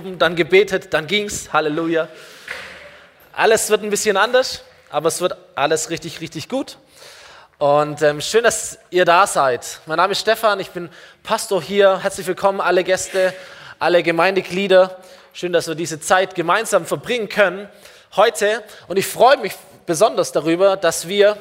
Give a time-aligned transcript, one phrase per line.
[0.00, 1.52] dann gebetet, dann ging's.
[1.52, 2.06] Halleluja.
[3.32, 6.78] Alles wird ein bisschen anders, aber es wird alles richtig, richtig gut.
[7.58, 9.80] Und ähm, schön, dass ihr da seid.
[9.86, 10.88] Mein Name ist Stefan, ich bin
[11.24, 11.98] Pastor hier.
[12.00, 13.34] Herzlich willkommen, alle Gäste,
[13.80, 14.98] alle Gemeindeglieder.
[15.32, 17.68] Schön, dass wir diese Zeit gemeinsam verbringen können
[18.14, 18.62] heute.
[18.86, 21.36] Und ich freue mich besonders darüber, dass wir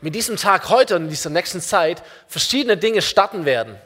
[0.00, 3.76] mit diesem Tag heute und in dieser nächsten Zeit verschiedene Dinge starten werden.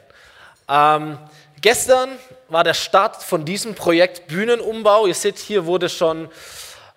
[0.67, 1.19] Ähm,
[1.63, 2.09] Gestern
[2.53, 5.07] war der Start von diesem Projekt Bühnenumbau.
[5.07, 6.29] Ihr seht, hier wurde schon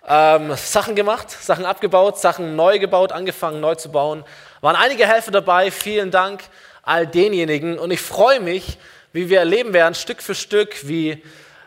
[0.07, 4.23] ähm, Sachen gemacht, Sachen abgebaut, Sachen neu gebaut, angefangen neu zu bauen.
[4.61, 5.71] Waren einige Helfer dabei.
[5.71, 6.43] Vielen Dank
[6.83, 7.79] all denjenigen.
[7.79, 8.77] Und ich freue mich,
[9.13, 11.23] wie wir erleben werden, Stück für Stück, wie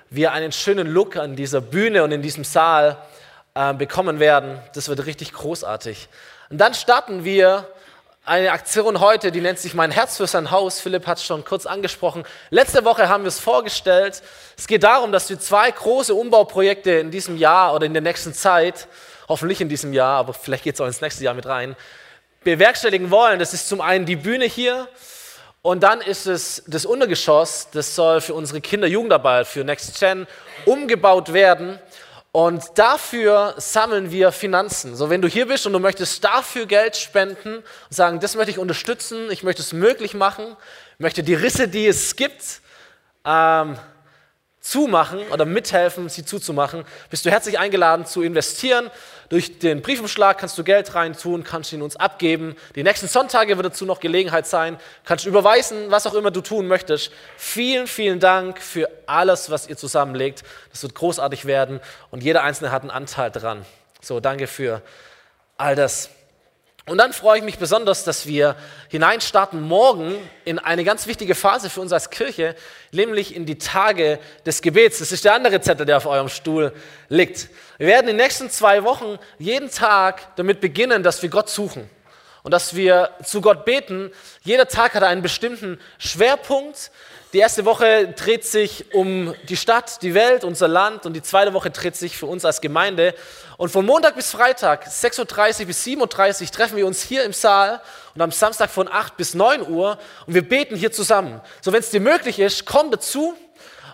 [0.09, 2.97] wir einen schönen Look an dieser Bühne und in diesem Saal
[3.55, 4.61] äh, bekommen werden.
[4.75, 6.09] Das wird richtig großartig.
[6.49, 7.67] Und dann starten wir
[8.25, 10.81] eine Aktion heute, die nennt sich Mein Herz für sein Haus.
[10.81, 12.25] Philipp hat es schon kurz angesprochen.
[12.51, 14.23] Letzte Woche haben wir es vorgestellt.
[14.59, 18.35] Es geht darum, dass wir zwei große Umbauprojekte in diesem Jahr oder in der nächsten
[18.35, 18.89] Zeit,
[19.29, 21.77] hoffentlich in diesem Jahr, aber vielleicht geht es auch ins nächste Jahr mit rein,
[22.45, 23.39] bewerkstelligen wollen.
[23.39, 24.87] Das ist zum einen die Bühne hier
[25.63, 30.27] und dann ist es das Untergeschoss, das soll für unsere Kinder Jugendarbeit, für Next Gen
[30.67, 31.79] umgebaut werden.
[32.33, 34.95] Und dafür sammeln wir Finanzen.
[34.95, 38.53] So, wenn du hier bist und du möchtest dafür Geld spenden und sagen, das möchte
[38.53, 40.57] ich unterstützen, ich möchte es möglich machen,
[40.99, 42.61] möchte die Risse, die es gibt,
[43.25, 43.77] ähm,
[44.61, 48.91] zumachen oder mithelfen, sie zuzumachen, bist du herzlich eingeladen zu investieren.
[49.31, 52.57] Durch den Briefumschlag kannst du Geld reintun, kannst ihn uns abgeben.
[52.75, 54.77] Die nächsten Sonntage wird dazu noch Gelegenheit sein.
[55.05, 57.13] Kannst überweisen, was auch immer du tun möchtest.
[57.37, 60.43] Vielen, vielen Dank für alles, was ihr zusammenlegt.
[60.73, 61.79] Das wird großartig werden
[62.11, 63.65] und jeder Einzelne hat einen Anteil dran.
[64.01, 64.83] So, danke für
[65.57, 66.11] all das.
[66.87, 68.57] Und dann freue ich mich besonders, dass wir
[68.89, 72.57] hineinstarten morgen in eine ganz wichtige Phase für uns als Kirche,
[72.91, 74.99] nämlich in die Tage des Gebets.
[74.99, 76.73] Das ist der andere Zettel, der auf eurem Stuhl
[77.09, 77.49] liegt.
[77.79, 81.89] Wir werden in den nächsten zwei Wochen jeden Tag damit beginnen, dass wir Gott suchen
[82.43, 84.11] und dass wir zu Gott beten.
[84.43, 86.91] Jeder Tag hat einen bestimmten Schwerpunkt.
[87.33, 91.53] Die erste Woche dreht sich um die Stadt, die Welt, unser Land und die zweite
[91.53, 93.15] Woche dreht sich für uns als Gemeinde.
[93.57, 97.33] Und von Montag bis Freitag, 6.30 Uhr bis 7.30 Uhr, treffen wir uns hier im
[97.33, 97.81] Saal
[98.17, 99.97] und am Samstag von 8 bis 9 Uhr
[100.27, 101.41] und wir beten hier zusammen.
[101.61, 103.35] So, wenn es dir möglich ist, komm dazu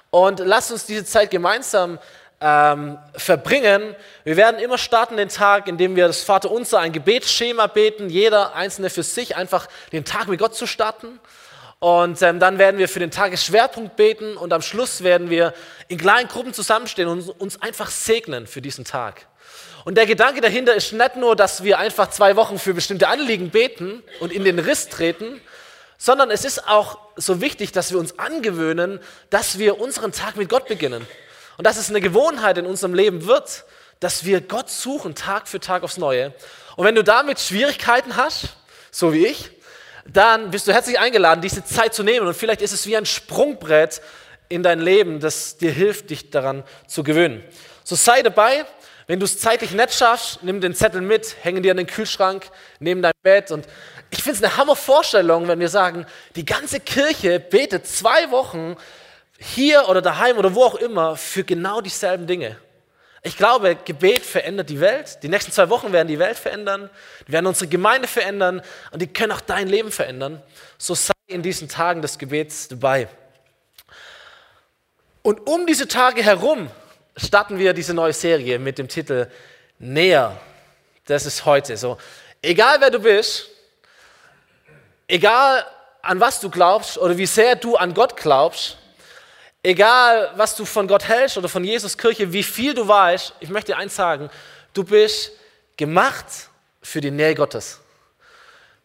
[0.09, 1.99] und lass uns diese Zeit gemeinsam
[2.41, 3.95] ähm, verbringen.
[4.25, 8.89] Wir werden immer starten den Tag, indem wir das Vaterunser, ein Gebetsschema beten, jeder Einzelne
[8.89, 11.21] für sich, einfach den Tag mit Gott zu starten.
[11.79, 15.53] Und ähm, dann werden wir für den Tagesschwerpunkt beten und am Schluss werden wir
[15.89, 19.27] in kleinen Gruppen zusammenstehen und uns einfach segnen für diesen Tag.
[19.85, 23.51] Und der Gedanke dahinter ist nicht nur, dass wir einfach zwei Wochen für bestimmte Anliegen
[23.51, 25.41] beten und in den Riss treten,
[25.99, 28.99] sondern es ist auch so wichtig, dass wir uns angewöhnen,
[29.31, 31.07] dass wir unseren Tag mit Gott beginnen.
[31.57, 33.65] Und dass es eine Gewohnheit in unserem Leben wird,
[34.01, 36.35] dass wir Gott suchen, Tag für Tag aufs Neue.
[36.77, 38.57] Und wenn du damit Schwierigkeiten hast,
[38.91, 39.51] so wie ich,
[40.13, 42.27] dann bist du herzlich eingeladen, diese Zeit zu nehmen.
[42.27, 44.01] Und vielleicht ist es wie ein Sprungbrett
[44.49, 47.43] in dein Leben, das dir hilft, dich daran zu gewöhnen.
[47.85, 48.65] So sei dabei.
[49.09, 52.51] Wenn du es zeitlich nicht schaffst, nimm den Zettel mit, hänge dir an den Kühlschrank,
[52.81, 53.53] neben dein Bett.
[53.53, 53.65] Und
[54.11, 58.77] ich finde es eine Hammervorstellung, wenn wir sagen, die ganze Kirche betet zwei Wochen
[59.39, 62.57] hier oder daheim oder wo auch immer für genau dieselben Dinge.
[63.27, 65.19] Ich glaube, Gebet verändert die Welt.
[65.25, 66.89] Die nächsten zwei Wochen werden die Welt verändern,
[67.27, 70.41] die werden unsere Gemeinde verändern und die können auch dein Leben verändern.
[70.79, 73.09] So sei in diesen Tagen des Gebets dabei.
[75.23, 76.71] Und um diese Tage herum
[77.17, 79.29] starten wir diese neue Serie mit dem Titel
[79.81, 80.41] Näher.
[81.07, 81.99] Das ist heute so.
[82.43, 83.49] Egal wer du bist,
[85.09, 85.67] egal
[86.01, 88.79] an was du glaubst oder wie sehr du an Gott glaubst,
[89.67, 93.49] Egal, was du von Gott hältst oder von Jesus Kirche, wie viel du weißt, ich
[93.49, 94.31] möchte dir eins sagen,
[94.73, 95.33] du bist
[95.77, 96.25] gemacht
[96.81, 97.81] für die Nähe Gottes.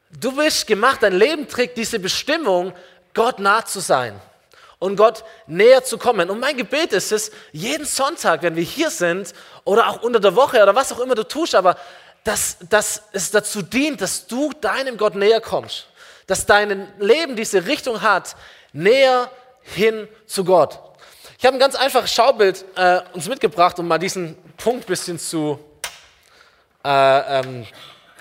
[0.10, 2.74] Du bist gemacht, dein Leben trägt diese Bestimmung,
[3.14, 4.20] Gott nah zu sein
[4.80, 6.32] und Gott näher zu kommen.
[6.32, 9.36] Und mein Gebet ist es, jeden Sonntag, wenn wir hier sind
[9.66, 11.78] oder auch unter der Woche oder was auch immer du tust, aber
[12.24, 15.86] dass, dass es dazu dient, dass du deinem Gott näher kommst,
[16.26, 18.36] dass dein Leben diese Richtung hat,
[18.74, 19.30] näher
[19.72, 20.80] hin zu Gott.
[21.38, 25.18] Ich habe ein ganz einfaches Schaubild äh, uns mitgebracht, um mal diesen Punkt ein bisschen
[25.18, 25.60] zu,
[26.86, 27.66] äh, ähm,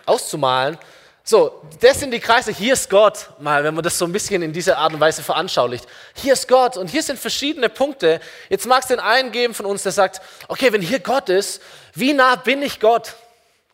[0.06, 0.79] auszumalen.
[1.23, 4.43] So, das sind die Kreise, hier ist Gott, mal, wenn man das so ein bisschen
[4.43, 5.87] in dieser Art und Weise veranschaulicht.
[6.14, 8.20] Hier ist Gott und hier sind verschiedene Punkte.
[8.49, 11.62] Jetzt mag es den einen geben von uns, der sagt, okay, wenn hier Gott ist,
[11.94, 13.14] wie nah bin ich Gott?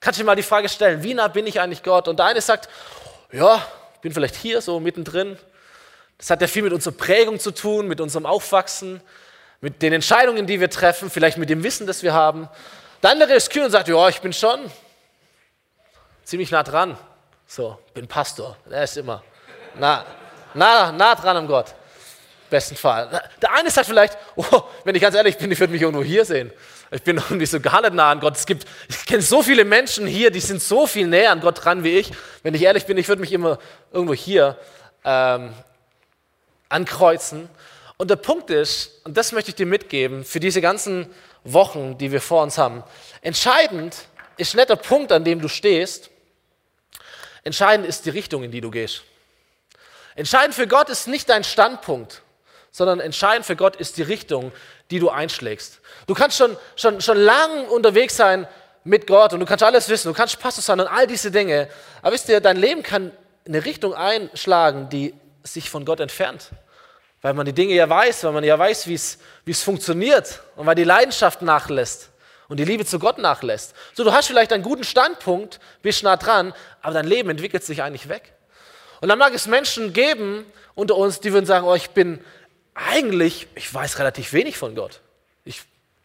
[0.00, 2.08] Kannst du dir mal die Frage stellen, wie nah bin ich eigentlich Gott?
[2.08, 2.68] Und der eine sagt,
[3.32, 3.64] ja,
[3.94, 5.38] ich bin vielleicht hier so mittendrin,
[6.18, 9.00] das hat ja viel mit unserer Prägung zu tun, mit unserem Aufwachsen.
[9.60, 12.48] mit den Entscheidungen, die wir treffen, vielleicht mit dem Wissen, das wir haben.
[13.02, 14.70] Der andere ist kühl und sagt, ja, ich bin schon
[16.24, 16.96] ziemlich nah dran.
[17.46, 18.56] So, bin Pastor.
[18.70, 19.22] Er ist immer
[19.78, 20.04] nah,
[20.54, 21.74] nah, nah dran am Gott.
[22.50, 23.08] Besten Fall.
[23.42, 26.24] Der eine sagt vielleicht, oh, wenn ich ganz ehrlich bin, ich würde mich irgendwo hier
[26.24, 26.52] sehen.
[26.90, 28.36] Ich bin irgendwie so gar nicht nah an Gott.
[28.36, 31.64] Es gibt, ich kenne so viele Menschen hier, die sind so viel näher an Gott
[31.64, 32.12] dran wie ich.
[32.42, 33.58] Wenn ich ehrlich bin, ich würde mich immer
[33.92, 34.56] irgendwo hier
[35.04, 35.52] ähm,
[36.68, 37.48] ankreuzen.
[37.96, 41.06] Und der Punkt ist, und das möchte ich dir mitgeben, für diese ganzen
[41.44, 42.82] Wochen, die wir vor uns haben,
[43.22, 43.96] entscheidend
[44.36, 46.10] ist nicht der Punkt, an dem du stehst,
[47.44, 49.02] entscheidend ist die Richtung, in die du gehst.
[50.14, 52.22] Entscheidend für Gott ist nicht dein Standpunkt,
[52.70, 54.52] sondern entscheidend für Gott ist die Richtung,
[54.90, 55.80] die du einschlägst.
[56.06, 58.46] Du kannst schon, schon, schon lang unterwegs sein
[58.84, 61.68] mit Gott und du kannst alles wissen, du kannst Pastor sein und all diese Dinge.
[62.02, 63.12] Aber wisst ihr, dein Leben kann
[63.46, 65.14] eine Richtung einschlagen, die
[65.46, 66.50] sich von Gott entfernt.
[67.22, 70.74] Weil man die Dinge ja weiß, weil man ja weiß, wie es, funktioniert und weil
[70.74, 72.10] die Leidenschaft nachlässt
[72.48, 73.74] und die Liebe zu Gott nachlässt.
[73.94, 77.82] So, du hast vielleicht einen guten Standpunkt, bist nah dran, aber dein Leben entwickelt sich
[77.82, 78.32] eigentlich weg.
[79.00, 80.44] Und dann mag es Menschen geben
[80.74, 82.22] unter uns, die würden sagen, oh, ich bin
[82.74, 85.00] eigentlich, ich weiß relativ wenig von Gott.
[85.44, 85.62] Ich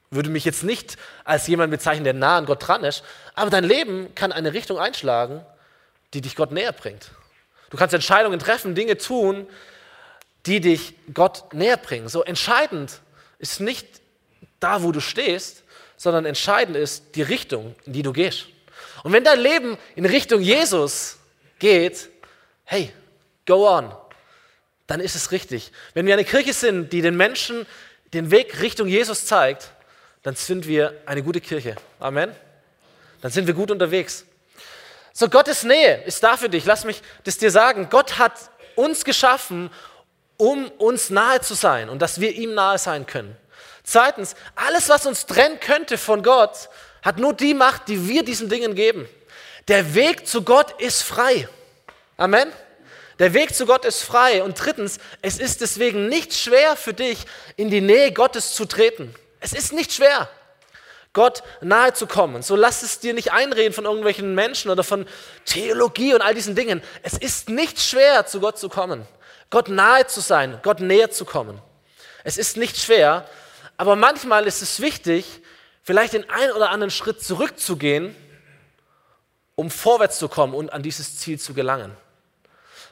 [0.09, 3.03] würde mich jetzt nicht als jemand bezeichnen, der nah an Gott dran ist,
[3.33, 5.45] aber dein Leben kann eine Richtung einschlagen,
[6.13, 7.11] die dich Gott näher bringt.
[7.71, 9.47] Du kannst Entscheidungen treffen, Dinge tun,
[10.45, 12.09] die dich Gott näher bringen.
[12.09, 12.99] So entscheidend
[13.39, 13.87] ist nicht
[14.59, 15.63] da, wo du stehst,
[15.97, 18.47] sondern entscheidend ist die Richtung, in die du gehst.
[19.03, 21.17] Und wenn dein Leben in Richtung Jesus
[21.59, 22.09] geht,
[22.65, 22.91] hey,
[23.45, 23.91] go on,
[24.87, 25.71] dann ist es richtig.
[25.93, 27.65] Wenn wir eine Kirche sind, die den Menschen
[28.13, 29.71] den Weg Richtung Jesus zeigt,
[30.23, 31.75] dann sind wir eine gute Kirche.
[31.99, 32.31] Amen.
[33.21, 34.25] Dann sind wir gut unterwegs.
[35.13, 36.65] So, Gottes Nähe ist da für dich.
[36.65, 37.87] Lass mich das dir sagen.
[37.89, 38.33] Gott hat
[38.75, 39.69] uns geschaffen,
[40.37, 43.35] um uns nahe zu sein und dass wir ihm nahe sein können.
[43.83, 46.69] Zweitens, alles, was uns trennen könnte von Gott,
[47.01, 49.07] hat nur die Macht, die wir diesen Dingen geben.
[49.67, 51.47] Der Weg zu Gott ist frei.
[52.17, 52.51] Amen.
[53.19, 54.43] Der Weg zu Gott ist frei.
[54.43, 57.25] Und drittens, es ist deswegen nicht schwer für dich,
[57.55, 59.13] in die Nähe Gottes zu treten.
[59.39, 60.29] Es ist nicht schwer.
[61.13, 62.41] Gott nahe zu kommen.
[62.41, 65.05] So lass es dir nicht einreden von irgendwelchen Menschen oder von
[65.45, 66.81] Theologie und all diesen Dingen.
[67.03, 69.05] Es ist nicht schwer, zu Gott zu kommen.
[69.49, 71.61] Gott nahe zu sein, Gott näher zu kommen.
[72.23, 73.27] Es ist nicht schwer,
[73.75, 75.25] aber manchmal ist es wichtig,
[75.83, 78.15] vielleicht den einen oder anderen Schritt zurückzugehen,
[79.55, 81.91] um vorwärts zu kommen und an dieses Ziel zu gelangen.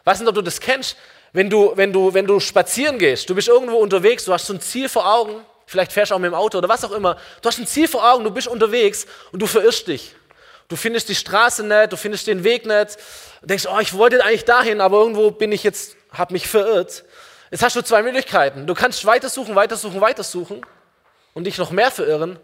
[0.04, 0.98] Weiß nicht, ob du das kennst,
[1.31, 4.54] wenn du, wenn du, wenn du spazieren gehst, du bist irgendwo unterwegs, du hast so
[4.54, 7.16] ein Ziel vor Augen Vielleicht fährst du auch mit dem Auto oder was auch immer.
[7.44, 10.16] Du hast ein Ziel vor Augen, du bist unterwegs und du verirrst dich.
[10.68, 12.98] Du findest die Straße nicht, du findest den Weg nicht.
[13.42, 17.04] Du denkst, oh, ich wollte eigentlich dahin, aber irgendwo bin ich jetzt, habe mich verirrt.
[17.51, 18.66] Jetzt hast du zwei Möglichkeiten.
[18.66, 20.66] Du kannst weitersuchen, weitersuchen, weitersuchen
[21.36, 22.39] und dich noch mehr verirren.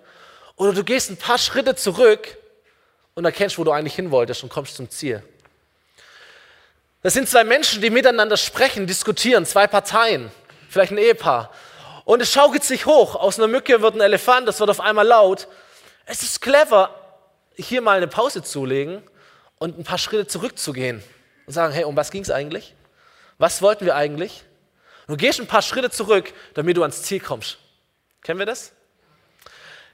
[0.56, 2.38] Oder du gehst ein paar Schritte zurück
[3.16, 5.24] und erkennst, wo du eigentlich hin wolltest und kommst zum Ziel.
[7.02, 10.30] Das sind zwei Menschen, die miteinander sprechen, diskutieren, zwei Parteien,
[10.70, 11.52] vielleicht ein Ehepaar.
[12.06, 13.16] Und es schaukelt sich hoch.
[13.16, 15.48] Aus einer Mücke wird ein Elefant, das wird auf einmal laut.
[16.06, 16.92] Es ist clever,
[17.56, 19.04] hier mal eine Pause zu legen
[19.58, 21.04] und ein paar Schritte zurückzugehen
[21.48, 22.76] und sagen, hey, um was ging es eigentlich?
[23.40, 24.44] Was wollten wir eigentlich?
[25.08, 27.58] Und du gehst ein paar Schritte zurück, damit du ans Ziel kommst.
[28.22, 28.72] Kennen wir das?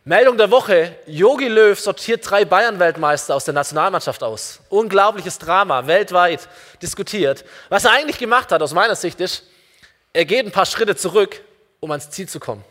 [0.04, 4.60] Meldung der Woche, Yogi Löw sortiert drei Bayern-Weltmeister aus der Nationalmannschaft aus.
[4.70, 6.50] Unglaubliches Drama, weltweit
[6.82, 7.46] diskutiert.
[7.70, 9.44] Was er eigentlich gemacht hat, aus meiner Sicht, ist,
[10.12, 11.42] er geht ein paar Schritte zurück
[11.82, 12.64] um ans Ziel zu kommen.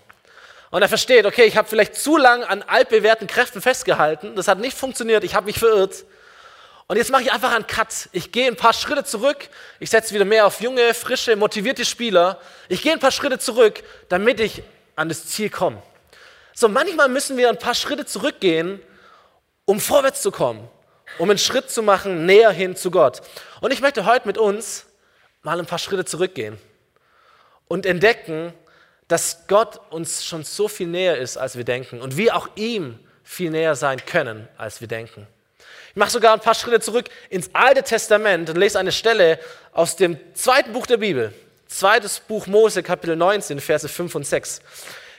[0.70, 4.58] Und er versteht, okay, ich habe vielleicht zu lang an altbewährten Kräften festgehalten, das hat
[4.58, 6.04] nicht funktioniert, ich habe mich verirrt.
[6.86, 8.08] Und jetzt mache ich einfach einen Cut.
[8.12, 9.48] Ich gehe ein paar Schritte zurück,
[9.80, 12.40] ich setze wieder mehr auf junge, frische, motivierte Spieler.
[12.68, 14.62] Ich gehe ein paar Schritte zurück, damit ich
[14.96, 15.82] an das Ziel komme.
[16.54, 18.80] So, manchmal müssen wir ein paar Schritte zurückgehen,
[19.64, 20.68] um vorwärts zu kommen,
[21.18, 23.22] um einen Schritt zu machen näher hin zu Gott.
[23.60, 24.86] Und ich möchte heute mit uns
[25.42, 26.58] mal ein paar Schritte zurückgehen
[27.68, 28.52] und entdecken,
[29.10, 32.96] dass Gott uns schon so viel näher ist, als wir denken und wir auch ihm
[33.24, 35.26] viel näher sein können, als wir denken.
[35.88, 39.40] Ich mache sogar ein paar Schritte zurück ins Alte Testament und lese eine Stelle
[39.72, 41.32] aus dem zweiten Buch der Bibel,
[41.66, 44.60] zweites Buch Mose, Kapitel 19, Verse 5 und 6.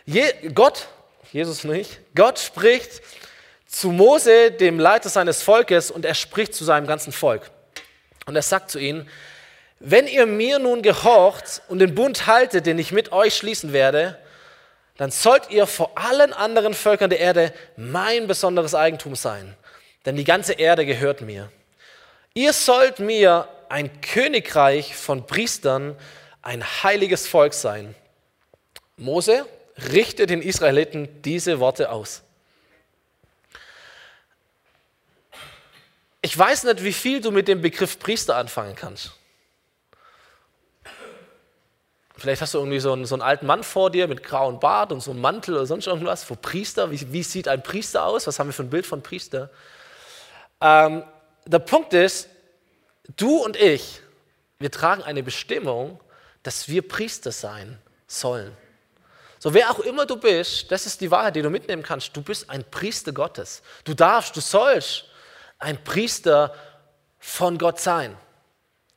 [0.05, 0.23] Je,
[0.55, 0.87] Gott,
[1.33, 3.01] Jesus nicht, Gott spricht
[3.67, 7.51] zu Mose, dem Leiter seines Volkes, und er spricht zu seinem ganzen Volk.
[8.25, 9.09] Und er sagt zu ihnen,
[9.83, 14.17] wenn ihr mir nun gehorcht und den Bund haltet, den ich mit euch schließen werde,
[14.97, 19.55] dann sollt ihr vor allen anderen Völkern der Erde mein besonderes Eigentum sein,
[20.05, 21.51] denn die ganze Erde gehört mir.
[22.35, 25.97] Ihr sollt mir ein Königreich von Priestern,
[26.43, 27.95] ein heiliges Volk sein.
[28.97, 29.47] Mose
[29.91, 32.21] richte den Israeliten diese Worte aus.
[36.21, 39.13] Ich weiß nicht, wie viel du mit dem Begriff Priester anfangen kannst.
[42.21, 44.91] Vielleicht hast du irgendwie so einen, so einen alten Mann vor dir mit grauem Bart
[44.91, 46.29] und so einem Mantel oder sonst irgendwas.
[46.29, 48.27] Wo Priester, wie, wie sieht ein Priester aus?
[48.27, 49.49] Was haben wir für ein Bild von Priester?
[50.61, 51.03] Ähm,
[51.47, 52.29] der Punkt ist,
[53.17, 54.01] du und ich,
[54.59, 55.99] wir tragen eine Bestimmung,
[56.43, 58.55] dass wir Priester sein sollen.
[59.39, 62.15] So, wer auch immer du bist, das ist die Wahrheit, die du mitnehmen kannst.
[62.15, 63.63] Du bist ein Priester Gottes.
[63.83, 65.05] Du darfst, du sollst
[65.57, 66.53] ein Priester
[67.17, 68.15] von Gott sein.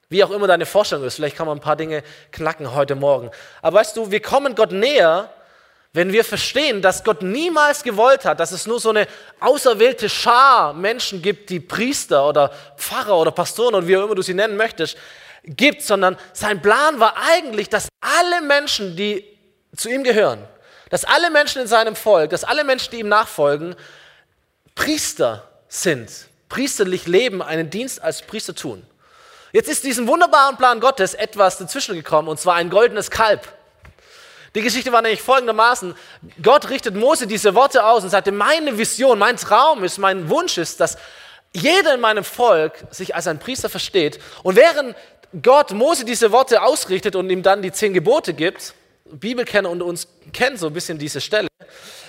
[0.08, 1.16] Wie auch immer deine Vorstellung ist.
[1.16, 3.30] Vielleicht kann man ein paar Dinge knacken heute Morgen.
[3.62, 5.30] Aber weißt du, wir kommen Gott näher,
[5.94, 9.06] wenn wir verstehen, dass Gott niemals gewollt hat, dass es nur so eine
[9.38, 14.23] auserwählte Schar Menschen gibt, die Priester oder Pfarrer oder Pastoren oder wie auch immer du
[14.23, 14.96] sie nennen möchtest,
[15.44, 19.25] gibt, sondern sein Plan war eigentlich, dass alle Menschen, die
[19.76, 20.44] zu ihm gehören,
[20.90, 23.76] dass alle Menschen in seinem Volk, dass alle Menschen, die ihm nachfolgen,
[24.75, 26.11] Priester sind,
[26.49, 28.84] priesterlich leben, einen Dienst als Priester tun.
[29.54, 33.46] Jetzt ist diesem wunderbaren Plan Gottes etwas dazwischen gekommen, und zwar ein goldenes Kalb.
[34.56, 35.94] Die Geschichte war nämlich folgendermaßen.
[36.42, 40.58] Gott richtet Mose diese Worte aus und sagte, meine Vision, mein Traum ist, mein Wunsch
[40.58, 40.99] ist, dass
[41.52, 44.18] jeder in meinem Volk sich als ein Priester versteht.
[44.42, 44.96] Und während
[45.40, 50.08] Gott Mose diese Worte ausrichtet und ihm dann die zehn Gebote gibt, Bibelkenner und uns
[50.32, 51.46] kennen so ein bisschen diese Stelle,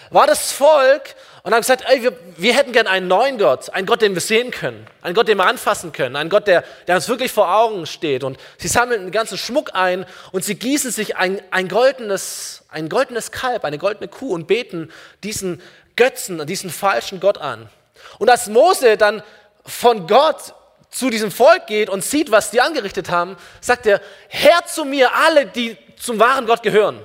[0.09, 1.13] war das Volk
[1.45, 4.21] und haben gesagt, ey, wir, wir hätten gern einen neuen Gott, einen Gott, den wir
[4.21, 7.55] sehen können, einen Gott, den wir anfassen können, einen Gott, der, der uns wirklich vor
[7.55, 8.23] Augen steht.
[8.23, 12.89] Und sie sammeln einen ganzen Schmuck ein und sie gießen sich ein, ein, goldenes, ein
[12.89, 14.91] goldenes Kalb, eine goldene Kuh und beten
[15.23, 15.61] diesen
[15.95, 17.69] Götzen, diesen falschen Gott an.
[18.17, 19.21] Und als Mose dann
[19.67, 20.55] von Gott
[20.89, 25.13] zu diesem Volk geht und sieht, was die angerichtet haben, sagt er, Herr zu mir
[25.13, 27.03] alle, die zum wahren Gott gehören.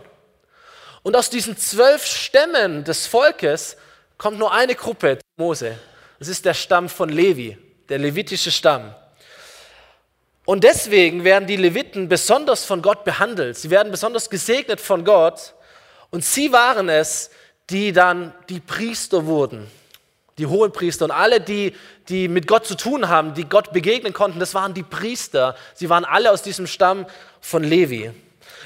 [1.03, 3.77] Und aus diesen zwölf Stämmen des Volkes
[4.21, 5.79] kommt nur eine Gruppe, Mose.
[6.19, 7.57] Das ist der Stamm von Levi,
[7.89, 8.95] der levitische Stamm.
[10.45, 13.57] Und deswegen werden die Leviten besonders von Gott behandelt.
[13.57, 15.55] Sie werden besonders gesegnet von Gott.
[16.11, 17.31] Und sie waren es,
[17.71, 19.71] die dann die Priester wurden
[20.39, 21.77] die Hohepriester und alle, die,
[22.09, 25.55] die mit Gott zu tun haben, die Gott begegnen konnten, das waren die Priester.
[25.75, 27.05] Sie waren alle aus diesem Stamm
[27.43, 28.11] von Levi.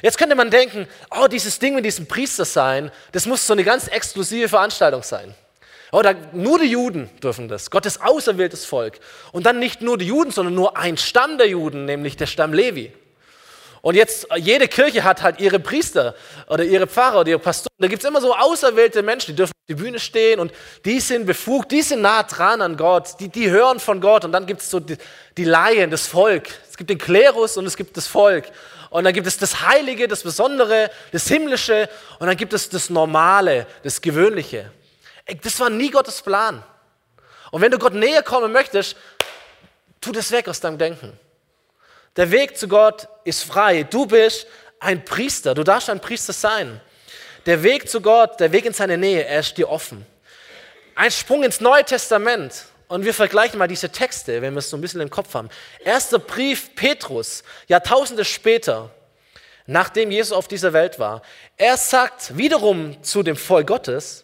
[0.00, 3.64] Jetzt könnte man denken, oh, dieses Ding mit diesem Priester sein, das muss so eine
[3.64, 5.34] ganz exklusive Veranstaltung sein.
[6.02, 8.98] Da, nur die Juden dürfen das, Gottes auserwähltes Volk.
[9.32, 12.52] Und dann nicht nur die Juden, sondern nur ein Stamm der Juden, nämlich der Stamm
[12.52, 12.92] Levi.
[13.84, 16.14] Und jetzt, jede Kirche hat halt ihre Priester
[16.48, 17.76] oder ihre Pfarrer oder ihre Pastoren.
[17.78, 20.52] Da gibt es immer so auserwählte Menschen, die dürfen auf die Bühne stehen und
[20.86, 24.24] die sind befugt, die sind nah dran an Gott, die, die hören von Gott.
[24.24, 24.96] Und dann gibt es so die,
[25.36, 26.48] die Laien, das Volk.
[26.66, 28.46] Es gibt den Klerus und es gibt das Volk.
[28.88, 32.88] Und dann gibt es das Heilige, das Besondere, das Himmlische und dann gibt es das
[32.88, 34.70] Normale, das Gewöhnliche.
[35.42, 36.62] Das war nie Gottes Plan.
[37.50, 38.96] Und wenn du Gott näher kommen möchtest,
[40.00, 41.18] tu das weg aus deinem Denken.
[42.16, 43.84] Der Weg zu Gott ist frei.
[43.84, 44.46] Du bist
[44.80, 45.54] ein Priester.
[45.54, 46.80] Du darfst ein Priester sein.
[47.46, 50.06] Der Weg zu Gott, der Weg in seine Nähe, er ist dir offen.
[50.94, 52.66] Ein Sprung ins Neue Testament.
[52.86, 55.48] Und wir vergleichen mal diese Texte, wenn wir es so ein bisschen im Kopf haben.
[55.84, 58.90] Erster Brief Petrus, Jahrtausende später,
[59.66, 61.22] nachdem Jesus auf dieser Welt war.
[61.56, 64.23] Er sagt wiederum zu dem Volk Gottes,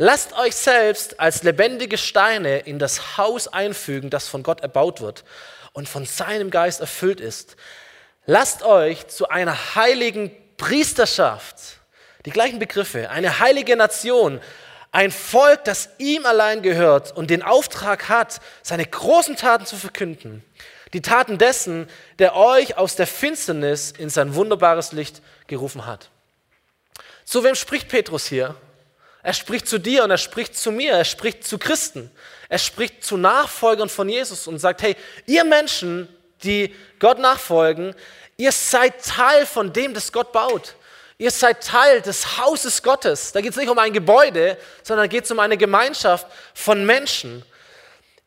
[0.00, 5.24] lasst euch selbst als lebendige Steine in das Haus einfügen, das von Gott erbaut wird
[5.74, 7.56] und von seinem Geist erfüllt ist.
[8.24, 11.80] Lasst euch zu einer heiligen Priesterschaft,
[12.24, 14.40] die gleichen Begriffe, eine heilige Nation,
[14.90, 20.42] ein Volk, das ihm allein gehört und den Auftrag hat, seine großen Taten zu verkünden.
[20.94, 26.08] Die Taten dessen, der euch aus der Finsternis in sein wunderbares Licht gerufen hat.
[27.26, 28.56] Zu wem spricht Petrus hier?
[29.22, 32.10] Er spricht zu dir und er spricht zu mir, er spricht zu Christen,
[32.48, 34.96] er spricht zu Nachfolgern von Jesus und sagt, hey,
[35.26, 36.08] ihr Menschen,
[36.42, 37.94] die Gott nachfolgen,
[38.36, 40.74] ihr seid Teil von dem, das Gott baut.
[41.18, 43.32] Ihr seid Teil des Hauses Gottes.
[43.32, 46.86] Da geht es nicht um ein Gebäude, sondern da geht es um eine Gemeinschaft von
[46.86, 47.44] Menschen.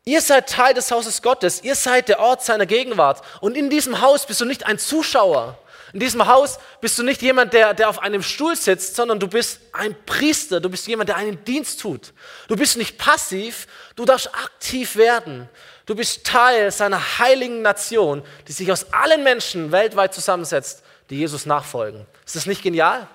[0.05, 1.63] Ihr seid Teil des Hauses Gottes.
[1.63, 3.23] Ihr seid der Ort seiner Gegenwart.
[3.41, 5.57] Und in diesem Haus bist du nicht ein Zuschauer,
[5.93, 9.27] in diesem Haus bist du nicht jemand, der, der auf einem Stuhl sitzt, sondern du
[9.27, 12.13] bist ein Priester, du bist jemand, der einen Dienst tut.
[12.47, 15.47] Du bist nicht passiv, du darfst aktiv werden.
[15.85, 21.45] Du bist Teil seiner heiligen Nation, die sich aus allen Menschen weltweit zusammensetzt, die Jesus
[21.45, 22.07] nachfolgen.
[22.25, 23.07] Ist das nicht genial?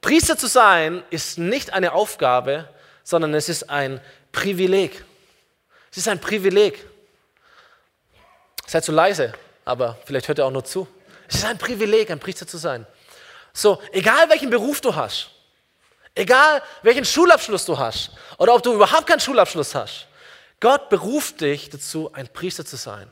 [0.00, 2.68] Priester zu sein ist nicht eine Aufgabe,
[3.02, 4.00] sondern es ist ein
[4.30, 5.04] Privileg.
[5.90, 6.86] Es ist ein Privileg.
[8.64, 9.32] Seid so leise,
[9.64, 10.86] aber vielleicht hört ihr auch nur zu.
[11.28, 12.86] Es ist ein Privileg, ein Priester zu sein.
[13.52, 15.30] So, egal welchen Beruf du hast,
[16.14, 20.06] Egal, welchen Schulabschluss du hast oder ob du überhaupt keinen Schulabschluss hast.
[20.60, 23.10] Gott beruft dich dazu, ein Priester zu sein.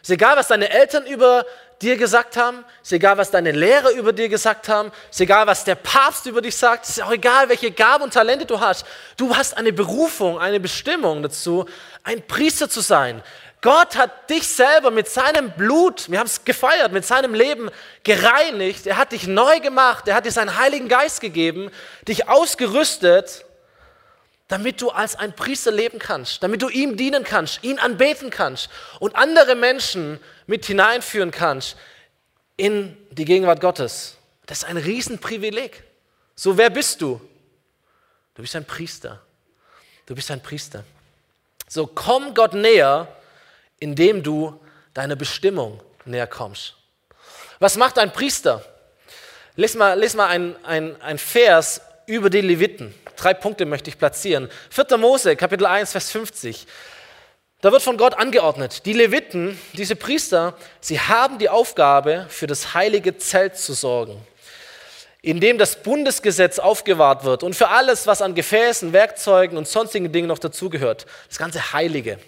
[0.00, 1.44] Ist egal, was deine Eltern über
[1.82, 5.64] dir gesagt haben, ist egal, was deine Lehrer über dir gesagt haben, ist egal, was
[5.64, 8.86] der Papst über dich sagt, ist auch egal, welche Gaben und Talente du hast.
[9.18, 11.66] Du hast eine Berufung, eine Bestimmung dazu,
[12.02, 13.22] ein Priester zu sein.
[13.62, 17.70] Gott hat dich selber mit seinem Blut, wir haben es gefeiert, mit seinem Leben
[18.04, 18.86] gereinigt.
[18.86, 20.06] Er hat dich neu gemacht.
[20.06, 21.70] Er hat dir seinen Heiligen Geist gegeben,
[22.06, 23.44] dich ausgerüstet,
[24.48, 28.68] damit du als ein Priester leben kannst, damit du ihm dienen kannst, ihn anbeten kannst
[29.00, 31.76] und andere Menschen mit hineinführen kannst
[32.56, 34.16] in die Gegenwart Gottes.
[34.46, 35.82] Das ist ein Riesenprivileg.
[36.36, 37.20] So, wer bist du?
[38.34, 39.20] Du bist ein Priester.
[40.04, 40.84] Du bist ein Priester.
[41.68, 43.08] So, komm Gott näher
[43.80, 44.58] indem du
[44.94, 46.74] deiner Bestimmung näher kommst.
[47.58, 48.64] Was macht ein Priester?
[49.56, 52.94] Lies mal, lies mal ein, ein, ein Vers über die Leviten.
[53.16, 54.50] Drei Punkte möchte ich platzieren.
[54.70, 54.98] 4.
[54.98, 56.66] Mose, Kapitel 1, Vers 50.
[57.62, 62.74] Da wird von Gott angeordnet, die Leviten, diese Priester, sie haben die Aufgabe, für das
[62.74, 64.20] heilige Zelt zu sorgen,
[65.22, 70.12] in dem das Bundesgesetz aufgewahrt wird und für alles, was an Gefäßen, Werkzeugen und sonstigen
[70.12, 71.06] Dingen noch dazugehört.
[71.28, 72.18] Das ganze Heilige.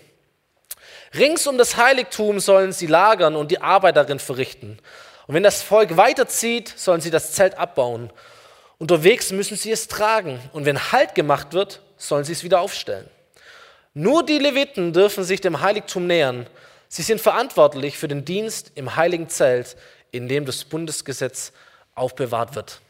[1.14, 4.78] Rings um das Heiligtum sollen sie lagern und die Arbeit darin verrichten.
[5.26, 8.10] Und wenn das Volk weiterzieht, sollen sie das Zelt abbauen.
[8.78, 10.40] Unterwegs müssen sie es tragen.
[10.52, 13.08] Und wenn Halt gemacht wird, sollen sie es wieder aufstellen.
[13.94, 16.46] Nur die Leviten dürfen sich dem Heiligtum nähern.
[16.88, 19.76] Sie sind verantwortlich für den Dienst im heiligen Zelt,
[20.10, 21.52] in dem das Bundesgesetz
[21.94, 22.80] aufbewahrt wird.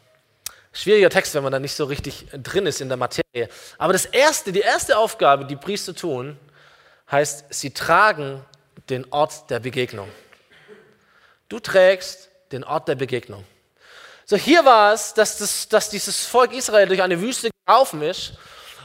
[0.73, 3.49] Schwieriger Text, wenn man da nicht so richtig drin ist in der Materie.
[3.79, 6.37] Aber das erste, die erste Aufgabe, die Priester tun,
[7.11, 8.45] heißt, sie tragen
[8.91, 10.09] den Ort der Begegnung.
[11.49, 13.45] Du trägst den Ort der Begegnung.
[14.25, 18.35] So hier war es, dass, das, dass dieses Volk Israel durch eine Wüste gelaufen ist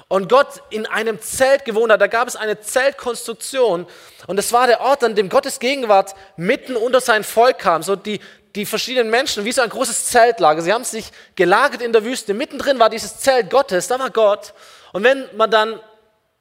[0.07, 1.99] und Gott in einem Zelt gewohnt hat.
[1.99, 3.85] Da gab es eine Zeltkonstruktion
[4.27, 7.83] und das war der Ort, an dem Gottes Gegenwart mitten unter sein Volk kam.
[7.83, 8.21] So die,
[8.55, 10.61] die verschiedenen Menschen, wie so ein großes Zeltlager.
[10.61, 12.33] Sie haben sich gelagert in der Wüste.
[12.33, 14.53] Mittendrin war dieses Zelt Gottes, da war Gott.
[14.93, 15.79] Und wenn man dann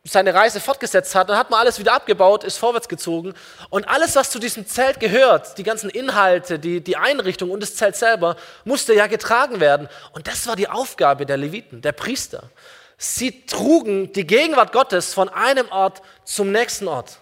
[0.04, 3.34] seine Reise fortgesetzt hat, dann hat man alles wieder abgebaut, ist vorwärts gezogen
[3.70, 7.76] und alles, was zu diesem Zelt gehört, die ganzen Inhalte, die, die Einrichtung und das
[7.76, 9.88] Zelt selber, musste ja getragen werden.
[10.12, 12.50] Und das war die Aufgabe der Leviten, der Priester.
[12.98, 17.18] Sie trugen die Gegenwart Gottes von einem Ort zum nächsten Ort.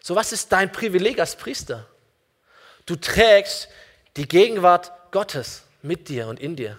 [0.00, 1.86] So was ist dein Privileg als Priester?
[2.86, 3.68] Du trägst
[4.16, 6.78] die Gegenwart Gottes mit dir und in dir.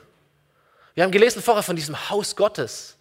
[0.94, 2.96] Wir haben gelesen vorher von diesem Haus Gottes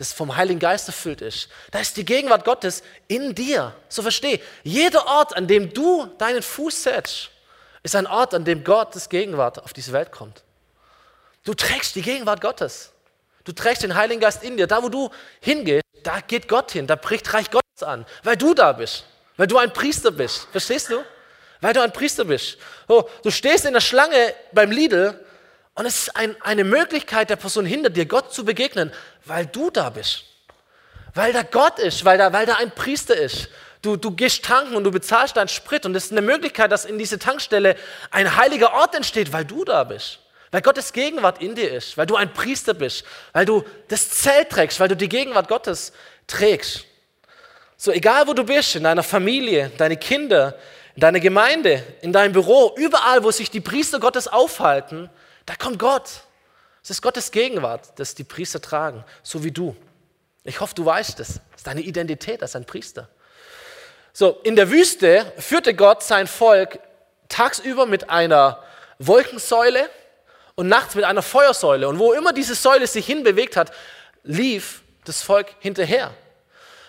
[0.00, 1.50] das vom Heiligen Geist erfüllt ist.
[1.72, 3.74] Da ist die Gegenwart Gottes in dir.
[3.90, 7.28] So versteh, jeder Ort, an dem du deinen Fuß setzt,
[7.82, 10.42] ist ein Ort, an dem Gottes Gegenwart auf diese Welt kommt.
[11.44, 12.92] Du trägst die Gegenwart Gottes.
[13.44, 14.66] Du trägst den Heiligen Geist in dir.
[14.66, 16.86] Da, wo du hingehst, da geht Gott hin.
[16.86, 19.04] Da bricht Reich Gottes an, weil du da bist.
[19.36, 20.48] Weil du ein Priester bist.
[20.50, 21.04] Verstehst du?
[21.60, 22.56] Weil du ein Priester bist.
[22.88, 25.22] So, du stehst in der Schlange beim Lidl
[25.74, 28.92] und es ist ein, eine Möglichkeit der Person hinter dir, Gott zu begegnen,
[29.24, 30.24] weil du da bist.
[31.14, 33.48] Weil da Gott ist, weil da, weil da ein Priester ist.
[33.82, 36.84] Du, du gehst tanken und du bezahlst deinen Sprit und es ist eine Möglichkeit, dass
[36.84, 37.76] in diese Tankstelle
[38.10, 40.18] ein heiliger Ort entsteht, weil du da bist.
[40.50, 44.50] Weil Gottes Gegenwart in dir ist, weil du ein Priester bist, weil du das Zelt
[44.50, 45.92] trägst, weil du die Gegenwart Gottes
[46.26, 46.84] trägst.
[47.76, 50.58] So egal wo du bist, in deiner Familie, deine Kinder,
[50.96, 55.08] in deiner Gemeinde, in deinem Büro, überall, wo sich die Priester Gottes aufhalten,
[55.46, 56.10] da kommt Gott.
[56.82, 59.76] Es ist Gottes Gegenwart, das die Priester tragen, so wie du.
[60.44, 61.34] Ich hoffe, du weißt es.
[61.34, 63.08] Das ist deine Identität als ein Priester.
[64.12, 66.80] So, in der Wüste führte Gott sein Volk
[67.28, 68.62] tagsüber mit einer
[68.98, 69.88] Wolkensäule
[70.54, 71.88] und nachts mit einer Feuersäule.
[71.88, 73.72] Und wo immer diese Säule sich hinbewegt hat,
[74.22, 76.12] lief das Volk hinterher.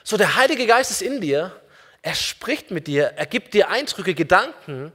[0.04, 1.56] So, der Heilige Geist ist in dir,
[2.02, 4.92] er spricht mit dir, er gibt dir Eindrücke, Gedanken,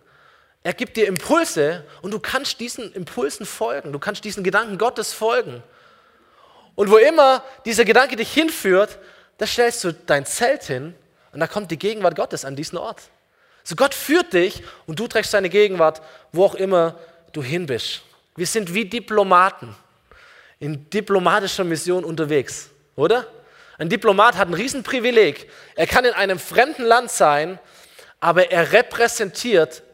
[0.67, 3.93] er gibt dir Impulse und du kannst diesen Impulsen folgen.
[3.93, 5.63] Du kannst diesen Gedanken Gottes folgen.
[6.75, 8.99] Und wo immer dieser Gedanke dich hinführt,
[9.39, 10.97] da stellst du dein Zelt hin
[11.31, 13.01] und da kommt die Gegenwart Gottes an diesen Ort.
[13.63, 16.03] So Gott führt dich und du trägst seine Gegenwart,
[16.33, 16.99] wo auch immer
[17.33, 18.03] du hin bist.
[18.35, 19.73] Wir sind wie Diplomaten
[20.59, 23.25] in diplomatischer Mission unterwegs, oder?
[23.79, 25.49] Ein Diplomat hat ein Riesenprivileg.
[25.77, 27.61] Er kann in einem fremden Land sein,
[28.19, 29.85] aber er repräsentiert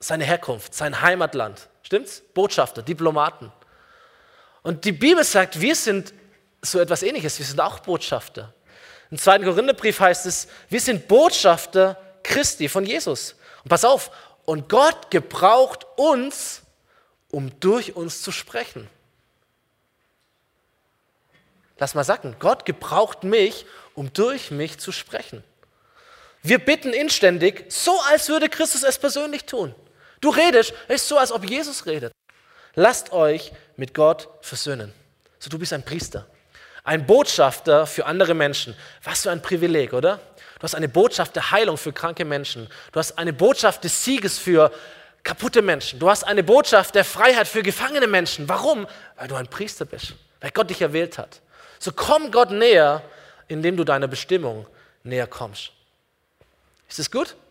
[0.00, 1.68] seine Herkunft, sein Heimatland.
[1.82, 2.22] Stimmt's?
[2.34, 3.52] Botschafter, Diplomaten.
[4.62, 6.12] Und die Bibel sagt, wir sind
[6.62, 8.52] so etwas ähnliches, wir sind auch Botschafter.
[9.10, 13.36] Im zweiten Korintherbrief heißt es, wir sind Botschafter Christi von Jesus.
[13.64, 14.10] Und pass auf,
[14.44, 16.62] und Gott gebraucht uns,
[17.30, 18.88] um durch uns zu sprechen.
[21.78, 25.44] Lass mal sagen, Gott gebraucht mich, um durch mich zu sprechen.
[26.42, 29.74] Wir bitten inständig, so als würde Christus es persönlich tun.
[30.20, 32.12] Du redest, es ist so, als ob Jesus redet.
[32.74, 34.92] Lasst euch mit Gott versöhnen.
[35.38, 36.26] So, du bist ein Priester,
[36.84, 38.76] ein Botschafter für andere Menschen.
[39.04, 40.20] Was für ein Privileg, oder?
[40.58, 42.68] Du hast eine Botschaft der Heilung für kranke Menschen.
[42.92, 44.72] Du hast eine Botschaft des Sieges für
[45.22, 45.98] kaputte Menschen.
[45.98, 48.48] Du hast eine Botschaft der Freiheit für gefangene Menschen.
[48.48, 48.86] Warum?
[49.16, 51.40] Weil du ein Priester bist, weil Gott dich erwählt hat.
[51.78, 53.02] So komm Gott näher,
[53.46, 54.66] indem du deiner Bestimmung
[55.04, 55.70] näher kommst.
[56.88, 57.34] Ist das gut?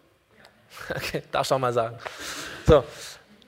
[0.89, 1.97] Okay, darfst du auch mal sagen.
[2.67, 2.83] So,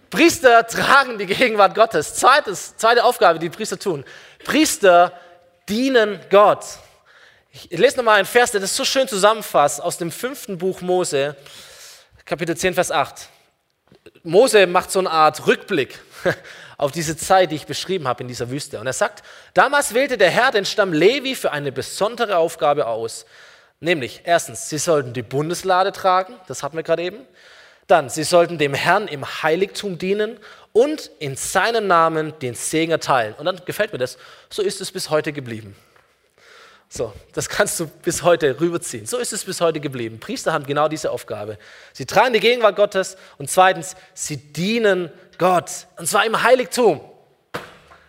[0.09, 2.15] Priester tragen die Gegenwart Gottes.
[2.15, 4.05] Zweites, zweite Aufgabe, die Priester tun.
[4.45, 5.11] Priester
[5.67, 6.63] dienen Gott.
[7.51, 11.35] Ich lese nochmal einen Vers, der das so schön zusammenfasst aus dem fünften Buch Mose,
[12.23, 13.27] Kapitel 10, Vers 8.
[14.23, 15.99] Mose macht so eine Art Rückblick
[16.77, 18.79] auf diese Zeit, die ich beschrieben habe in dieser Wüste.
[18.79, 19.21] Und er sagt,
[19.53, 23.25] damals wählte der Herr den Stamm Levi für eine besondere Aufgabe aus.
[23.81, 27.27] Nämlich, erstens, sie sollten die Bundeslade tragen, das hatten wir gerade eben.
[27.89, 30.37] Dann, sie sollten dem Herrn im Heiligtum dienen
[30.73, 33.33] und in seinem Namen den Segen erteilen.
[33.33, 35.75] Und dann gefällt mir das, so ist es bis heute geblieben.
[36.87, 39.07] So, das kannst du bis heute rüberziehen.
[39.07, 40.19] So ist es bis heute geblieben.
[40.19, 41.57] Priester haben genau diese Aufgabe.
[41.91, 45.71] Sie tragen die Gegenwart Gottes und zweitens, sie dienen Gott.
[45.97, 47.01] Und zwar im Heiligtum.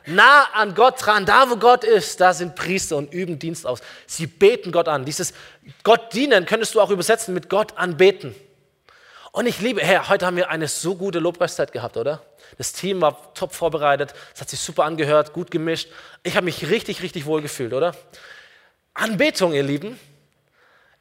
[0.04, 3.80] Nah an Gott dran, da wo Gott ist, da sind Priester und üben Dienst aus.
[4.06, 5.06] Sie beten Gott an.
[5.06, 5.32] Dieses
[5.84, 8.34] Gott dienen könntest du auch übersetzen mit Gott anbeten.
[9.32, 12.22] Und ich liebe, Herr, heute haben wir eine so gute Lobpreiszeit gehabt, oder?
[12.58, 15.88] Das Team war top vorbereitet, es hat sich super angehört, gut gemischt.
[16.24, 17.94] Ich habe mich richtig, richtig wohl gefühlt, oder?
[18.92, 19.98] Anbetung, ihr Lieben,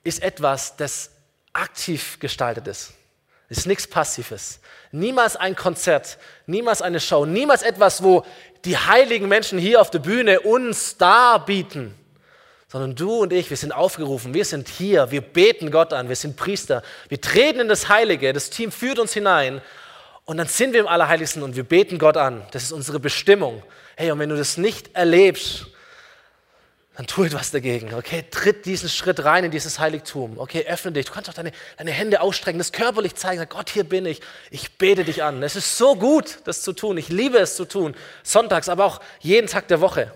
[0.04, 1.10] ist etwas, das
[1.54, 2.94] aktiv gestaltet ist.
[3.50, 4.60] Ist nichts Passives.
[4.92, 8.24] Niemals ein Konzert, niemals eine Show, niemals etwas, wo
[8.63, 11.96] die heiligen Menschen hier auf der Bühne uns darbieten,
[12.72, 16.16] sondern du und ich, wir sind aufgerufen, wir sind hier, wir beten Gott an, wir
[16.16, 19.62] sind Priester, wir treten in das Heilige, das Team führt uns hinein
[20.26, 22.44] und dann sind wir im Allerheiligsten und wir beten Gott an.
[22.52, 23.64] Das ist unsere Bestimmung.
[23.96, 25.66] Hey, und wenn du das nicht erlebst,
[26.96, 27.96] dann tu etwas dagegen.
[27.96, 30.38] Okay, tritt diesen Schritt rein in dieses Heiligtum.
[30.38, 31.08] Okay, öffne dich.
[31.08, 33.44] Du kannst auch deine, deine Hände ausstrecken, das körperlich zeigen.
[33.50, 34.22] Gott, hier bin ich.
[34.52, 35.42] Ich bete dich an.
[35.42, 37.00] Es ist so gut, das zu tun.
[37.00, 37.96] Ich liebe es zu tun.
[38.22, 40.14] Sonntags, aber auch jeden Tag der Woche.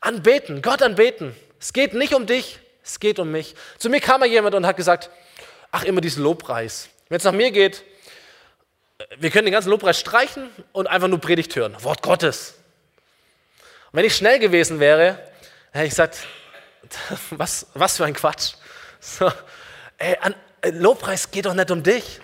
[0.00, 1.36] Anbeten, Gott anbeten.
[1.60, 3.54] Es geht nicht um dich, es geht um mich.
[3.78, 5.10] Zu mir kam mal jemand und hat gesagt,
[5.70, 6.88] ach, immer diesen Lobpreis.
[7.08, 7.84] Wenn es nach mir geht,
[9.18, 11.76] wir können den ganzen Lobpreis streichen und einfach nur Predigt hören.
[11.82, 12.54] Wort Gottes.
[13.92, 15.18] Und wenn ich schnell gewesen wäre,
[15.72, 16.18] hätte ich gesagt,
[17.30, 18.54] was, was für ein Quatsch.
[18.98, 19.30] So,
[19.98, 22.20] ey, an, äh, Lobpreis geht doch nicht um dich.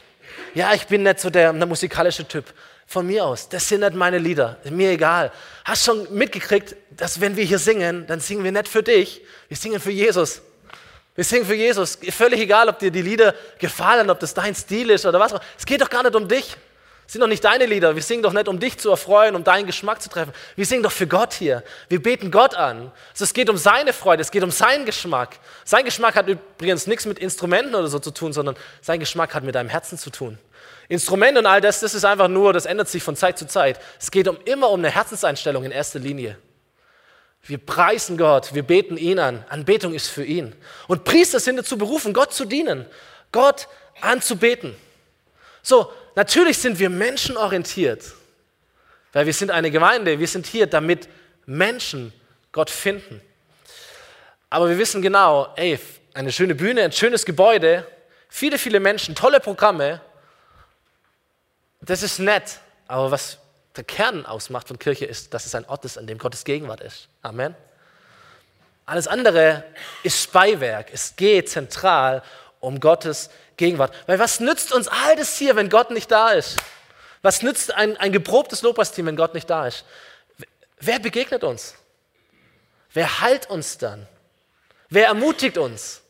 [0.54, 2.46] Ja, ich bin nicht so der, der musikalische Typ.
[2.88, 5.32] Von mir aus, das sind nicht meine Lieder, mir egal.
[5.64, 9.56] Hast schon mitgekriegt, dass wenn wir hier singen, dann singen wir nicht für dich, wir
[9.56, 10.40] singen für Jesus.
[11.16, 11.98] Wir singen für Jesus.
[12.10, 15.34] Völlig egal, ob dir die Lieder gefallen, ob das dein Stil ist oder was.
[15.58, 16.56] Es geht doch gar nicht um dich.
[17.06, 17.94] Das sind doch nicht deine Lieder.
[17.94, 20.32] Wir singen doch nicht, um dich zu erfreuen, um deinen Geschmack zu treffen.
[20.56, 21.62] Wir singen doch für Gott hier.
[21.88, 22.92] Wir beten Gott an.
[23.12, 25.38] Also es geht um seine Freude, es geht um seinen Geschmack.
[25.64, 29.44] Sein Geschmack hat übrigens nichts mit Instrumenten oder so zu tun, sondern sein Geschmack hat
[29.44, 30.36] mit deinem Herzen zu tun.
[30.88, 33.80] Instrumente und all das, das ist einfach nur, das ändert sich von Zeit zu Zeit.
[34.00, 36.38] Es geht um, immer um eine Herzenseinstellung in erster Linie.
[37.42, 39.44] Wir preisen Gott, wir beten ihn an.
[39.48, 40.54] Anbetung ist für ihn.
[40.88, 42.86] Und Priester sind dazu berufen, Gott zu dienen,
[43.30, 43.68] Gott
[44.00, 44.74] anzubeten.
[45.62, 48.04] So, natürlich sind wir menschenorientiert,
[49.12, 51.08] weil wir sind eine Gemeinde, wir sind hier, damit
[51.46, 52.12] Menschen
[52.52, 53.20] Gott finden.
[54.50, 55.78] Aber wir wissen genau, ey,
[56.14, 57.86] eine schöne Bühne, ein schönes Gebäude,
[58.28, 60.00] viele, viele Menschen, tolle Programme,
[61.86, 62.60] das ist nett.
[62.88, 63.38] Aber was
[63.76, 66.80] der Kern ausmacht von Kirche ist, dass es ein Ort ist, an dem Gottes Gegenwart
[66.80, 67.08] ist.
[67.22, 67.54] Amen.
[68.86, 69.64] Alles andere
[70.02, 70.88] ist Beiwerk.
[70.92, 72.22] Es geht zentral
[72.60, 73.94] um Gottes Gegenwart.
[74.06, 76.56] Weil was nützt uns all das hier, wenn Gott nicht da ist?
[77.22, 79.84] Was nützt ein, ein geprobtes Lobpreisteam, wenn Gott nicht da ist?
[80.78, 81.74] Wer begegnet uns?
[82.92, 84.06] Wer heilt uns dann?
[84.88, 86.02] Wer ermutigt uns?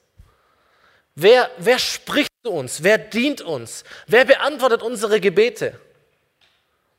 [1.14, 2.84] Wer, wer spricht zu uns?
[2.84, 3.82] Wer dient uns?
[4.06, 5.80] Wer beantwortet unsere Gebete?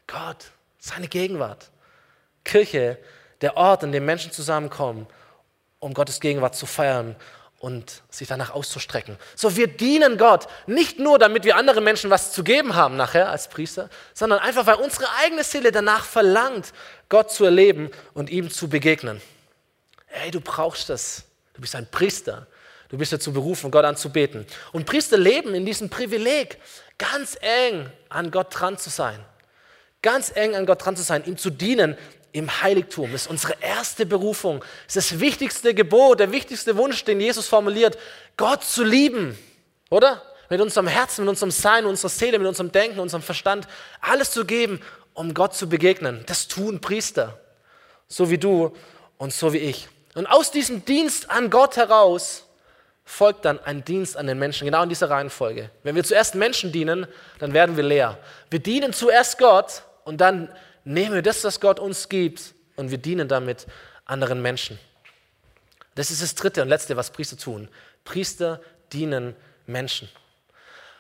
[0.06, 1.70] Gott, seine Gegenwart.
[2.44, 2.98] Kirche,
[3.40, 5.08] der Ort, an dem Menschen zusammenkommen,
[5.80, 7.16] um Gottes Gegenwart zu feiern
[7.60, 9.18] und sich danach auszustrecken.
[9.36, 13.30] So, wir dienen Gott nicht nur, damit wir anderen Menschen was zu geben haben nachher
[13.30, 16.74] als Priester, sondern einfach, weil unsere eigene Seele danach verlangt,
[17.08, 19.22] Gott zu erleben und ihm zu begegnen.
[20.08, 21.24] Hey, du brauchst das.
[21.54, 22.48] Du bist ein Priester.
[22.90, 24.46] Du bist dazu berufen, Gott anzubeten.
[24.72, 26.58] Und Priester leben in diesem Privileg,
[26.98, 29.20] ganz eng an Gott dran zu sein.
[30.02, 31.98] Ganz eng an Gott dran zu sein, ihm zu dienen
[32.32, 33.12] im Heiligtum.
[33.12, 34.64] Das ist unsere erste Berufung.
[34.86, 37.98] Das ist das wichtigste Gebot, der wichtigste Wunsch, den Jesus formuliert.
[38.38, 39.38] Gott zu lieben,
[39.90, 40.22] oder?
[40.50, 43.68] Mit unserem Herzen, mit unserem Sein, mit unserer Seele, mit unserem Denken, unserem Verstand,
[44.00, 44.80] alles zu geben,
[45.14, 46.24] um Gott zu begegnen.
[46.28, 47.38] Das tun Priester,
[48.08, 48.74] so wie du
[49.18, 49.90] und so wie ich.
[50.16, 52.47] Und aus diesem Dienst an Gott heraus
[53.08, 55.70] folgt dann ein Dienst an den Menschen, genau in dieser Reihenfolge.
[55.84, 57.08] Wenn wir zuerst Menschen dienen,
[57.40, 58.18] dann werden wir leer.
[58.50, 60.50] Wir dienen zuerst Gott und dann
[60.84, 63.66] nehmen wir das, was Gott uns gibt und wir dienen damit
[64.04, 64.78] anderen Menschen.
[65.96, 67.70] Das ist das dritte und letzte, was Priester tun.
[68.04, 68.60] Priester
[68.92, 70.10] dienen Menschen.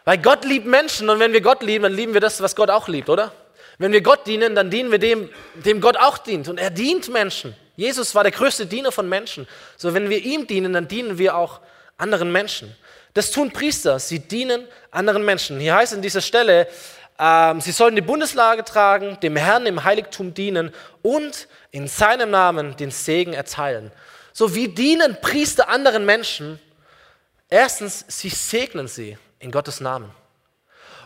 [0.06, 2.70] Weil Gott liebt Menschen und wenn wir Gott lieben, dann lieben wir das, was Gott
[2.70, 3.34] auch liebt, oder?
[3.80, 7.10] Wenn wir Gott dienen, dann dienen wir dem, dem Gott auch dient und er dient
[7.10, 7.54] Menschen.
[7.76, 9.46] Jesus war der größte Diener von Menschen.
[9.76, 12.76] So, wenn wir ihm dienen, dann dienen wir auch Menschen anderen Menschen.
[13.14, 15.60] Das tun Priester, sie dienen anderen Menschen.
[15.60, 16.68] Hier heißt an dieser Stelle,
[17.20, 22.78] ähm, sie sollen die Bundeslage tragen, dem Herrn im Heiligtum dienen und in seinem Namen
[22.78, 23.92] den Segen erteilen.
[24.34, 26.60] So wie dienen Priester anderen Menschen?
[27.50, 30.12] Erstens, sie segnen sie in Gottes Namen.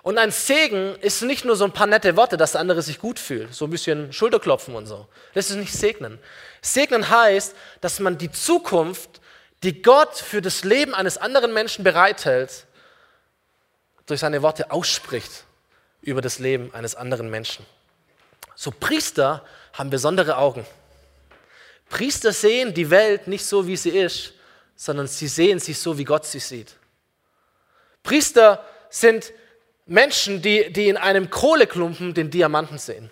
[0.03, 2.99] Und ein Segen ist nicht nur so ein paar nette Worte, dass der andere sich
[2.99, 5.07] gut fühlt, so ein bisschen Schulterklopfen und so.
[5.35, 6.19] Das ist nicht segnen.
[6.61, 9.20] Segnen heißt, dass man die Zukunft
[9.63, 12.65] die Gott für das Leben eines anderen Menschen bereithält,
[14.05, 15.45] durch seine Worte ausspricht
[16.01, 17.65] über das Leben eines anderen Menschen.
[18.55, 20.65] So Priester haben besondere Augen.
[21.89, 24.33] Priester sehen die Welt nicht so, wie sie ist,
[24.75, 26.75] sondern sie sehen sie so, wie Gott sie sieht.
[28.01, 29.31] Priester sind
[29.85, 33.11] Menschen, die, die in einem Kohleklumpen den Diamanten sehen.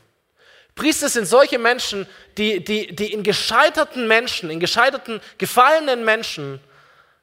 [0.80, 6.62] Priester sind solche Menschen, die, die, die in gescheiterten Menschen, in gescheiterten, gefallenen Menschen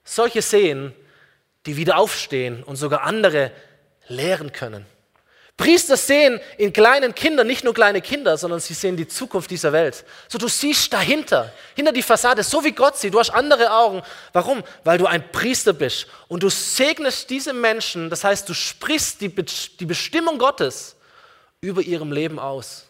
[0.05, 0.95] solche sehen,
[1.65, 3.51] die wieder aufstehen und sogar andere
[4.09, 4.85] lehren können.
[5.57, 9.73] Priester sehen in kleinen Kindern nicht nur kleine Kinder, sondern sie sehen die Zukunft dieser
[9.73, 10.05] Welt.
[10.29, 13.15] So du siehst dahinter, hinter die Fassade, so wie Gott sieht.
[13.15, 14.03] Du hast andere Augen.
[14.35, 14.65] Warum?
[14.85, 18.11] Weil du ein Priester bist und du segnest diese Menschen.
[18.11, 20.95] Das heißt, du sprichst die, die Bestimmung Gottes
[21.63, 22.86] über ihrem Leben aus.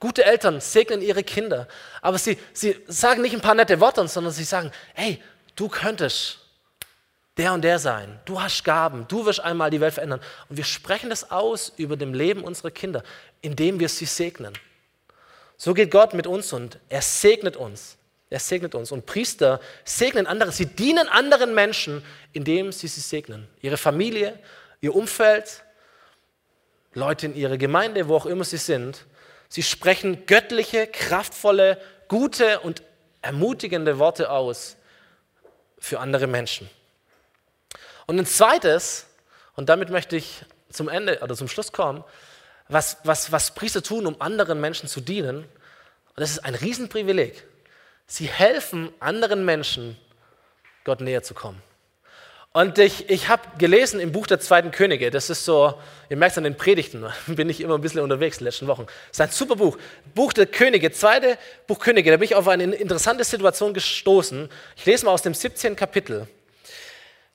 [0.00, 1.68] Gute Eltern segnen ihre Kinder,
[2.00, 5.22] aber sie, sie sagen nicht ein paar nette Worte, sondern sie sagen, hey,
[5.56, 6.38] du könntest
[7.36, 10.20] der und der sein, du hast Gaben, du wirst einmal die Welt verändern.
[10.48, 13.02] Und wir sprechen das aus über dem Leben unserer Kinder,
[13.42, 14.54] indem wir sie segnen.
[15.56, 17.98] So geht Gott mit uns und er segnet uns.
[18.30, 18.92] Er segnet uns.
[18.92, 20.52] Und Priester segnen andere.
[20.52, 23.48] Sie dienen anderen Menschen, indem sie sie segnen.
[23.60, 24.38] Ihre Familie,
[24.80, 25.62] ihr Umfeld,
[26.94, 29.04] Leute in ihrer Gemeinde, wo auch immer sie sind.
[29.50, 32.82] Sie sprechen göttliche, kraftvolle, gute und
[33.20, 34.76] ermutigende Worte aus
[35.78, 36.70] für andere Menschen.
[38.06, 39.06] Und ein zweites,
[39.56, 42.04] und damit möchte ich zum Ende oder zum Schluss kommen,
[42.68, 47.44] was, was, was Priester tun, um anderen Menschen zu dienen, und das ist ein Riesenprivileg.
[48.06, 49.98] Sie helfen anderen Menschen,
[50.84, 51.60] Gott näher zu kommen.
[52.52, 55.74] Und ich, ich habe gelesen im Buch der zweiten Könige, das ist so,
[56.08, 58.66] ihr merkt es an den Predigten, bin ich immer ein bisschen unterwegs in den letzten
[58.66, 58.86] Wochen.
[58.86, 59.78] Das ist ein super Buch.
[60.16, 64.48] Buch der Könige, zweite Buch Könige, da bin ich auf eine interessante Situation gestoßen.
[64.74, 65.76] Ich lese mal aus dem 17.
[65.76, 66.26] Kapitel.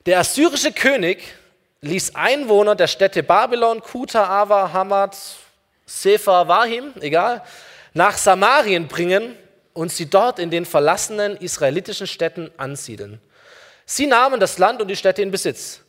[0.04, 1.22] Der assyrische König
[1.80, 5.16] ließ Einwohner der Städte Babylon, Kuta, Ava, Hamad,
[5.86, 7.42] Sefer, Wahim, egal,
[7.94, 9.34] nach Samarien bringen
[9.72, 13.18] und sie dort in den verlassenen israelitischen Städten ansiedeln.
[13.86, 15.80] Sie nahmen das Land und die Städte in Besitz.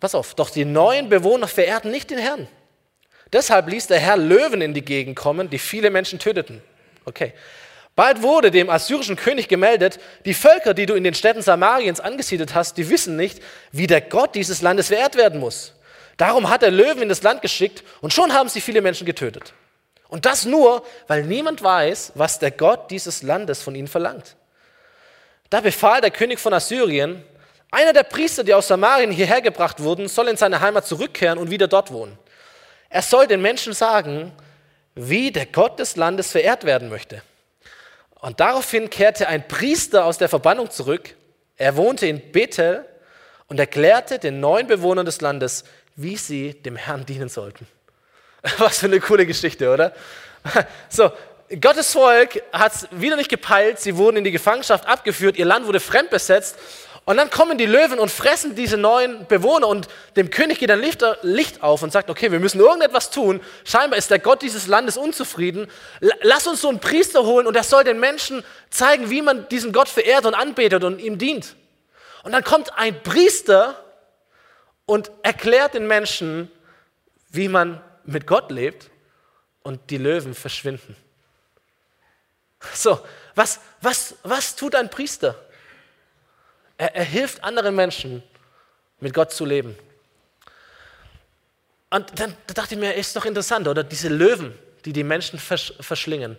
[0.00, 2.48] Pass auf, doch die neuen Bewohner verehrten nicht den Herrn.
[3.32, 6.62] Deshalb ließ der Herr Löwen in die Gegend kommen, die viele Menschen töteten.
[7.04, 7.32] Okay.
[7.94, 12.54] Bald wurde dem assyrischen König gemeldet, die Völker, die du in den Städten Samariens angesiedelt
[12.54, 15.74] hast, die wissen nicht, wie der Gott dieses Landes verehrt werden muss.
[16.16, 19.52] Darum hat er Löwen in das Land geschickt und schon haben sie viele Menschen getötet.
[20.08, 24.36] Und das nur, weil niemand weiß, was der Gott dieses Landes von ihnen verlangt.
[25.50, 27.22] Da befahl der König von Assyrien,
[27.70, 31.50] einer der Priester, die aus Samarien hierher gebracht wurden, soll in seine Heimat zurückkehren und
[31.50, 32.18] wieder dort wohnen.
[32.88, 34.32] Er soll den Menschen sagen,
[34.94, 37.22] wie der Gott des Landes verehrt werden möchte.
[38.20, 41.14] Und daraufhin kehrte ein Priester aus der Verbannung zurück.
[41.56, 42.84] Er wohnte in Bethel
[43.46, 47.66] und erklärte den neuen Bewohnern des Landes, wie sie dem Herrn dienen sollten.
[48.58, 49.92] Was für eine coole Geschichte, oder?
[50.88, 51.12] So,
[51.60, 55.66] Gottes Volk hat es wieder nicht gepeilt, sie wurden in die Gefangenschaft abgeführt, ihr Land
[55.66, 56.56] wurde fremdbesetzt
[57.06, 60.84] und dann kommen die Löwen und fressen diese neuen Bewohner und dem König geht ein
[61.22, 63.40] Licht auf und sagt, okay, wir müssen irgendetwas tun.
[63.64, 65.68] Scheinbar ist der Gott dieses Landes unzufrieden.
[66.20, 69.72] Lass uns so einen Priester holen und er soll den Menschen zeigen, wie man diesen
[69.72, 71.56] Gott verehrt und anbetet und ihm dient.
[72.24, 73.82] Und dann kommt ein Priester
[74.84, 76.50] und erklärt den Menschen,
[77.30, 78.90] wie man mit Gott lebt
[79.62, 80.94] und die Löwen verschwinden.
[82.74, 83.00] So,
[83.34, 85.36] was, was, was tut ein Priester?
[86.76, 88.22] Er, er hilft anderen Menschen,
[89.00, 89.76] mit Gott zu leben.
[91.90, 93.82] Und dann da dachte ich mir, ist doch interessant, oder?
[93.84, 96.38] Diese Löwen, die die Menschen versch verschlingen.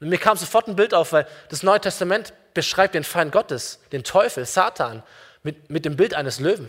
[0.00, 3.80] Und mir kam sofort ein Bild auf, weil das Neue Testament beschreibt den Feind Gottes,
[3.92, 5.02] den Teufel, Satan,
[5.42, 6.68] mit, mit dem Bild eines Löwen.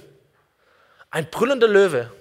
[1.12, 2.12] Ein brüllender Löwe,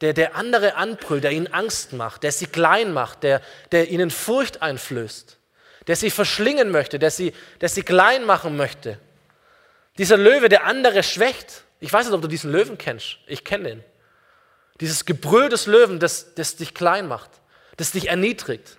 [0.00, 3.40] der, der andere anbrüllt, der ihnen Angst macht, der sie klein macht, der,
[3.72, 5.35] der ihnen Furcht einflößt,
[5.86, 8.98] der sie verschlingen möchte, der sie, der sie klein machen möchte.
[9.98, 11.64] Dieser Löwe, der andere schwächt.
[11.80, 13.18] Ich weiß nicht, ob du diesen Löwen kennst.
[13.26, 13.84] Ich kenne ihn.
[14.80, 17.30] Dieses Gebrüll des Löwen, das, das dich klein macht,
[17.76, 18.76] das dich erniedrigt,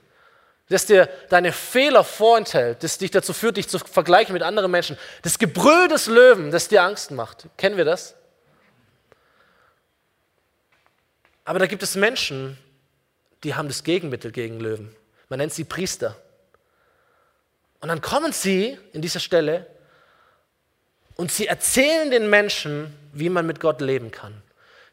[0.70, 4.98] das dir deine Fehler vorenthält, das dich dazu führt, dich zu vergleichen mit anderen Menschen.
[5.24, 7.48] Das Gebrüll des Löwen, das dir Angst macht.
[7.58, 8.16] Kennen wir das?
[11.46, 12.58] Aber da gibt es Menschen,
[13.44, 14.94] die haben das Gegenmittel gegen Löwen.
[15.30, 16.16] Man nennt sie Priester.
[17.80, 19.68] Und dann kommen sie in dieser Stelle
[21.16, 24.42] und sie erzählen den Menschen, wie man mit Gott leben kann.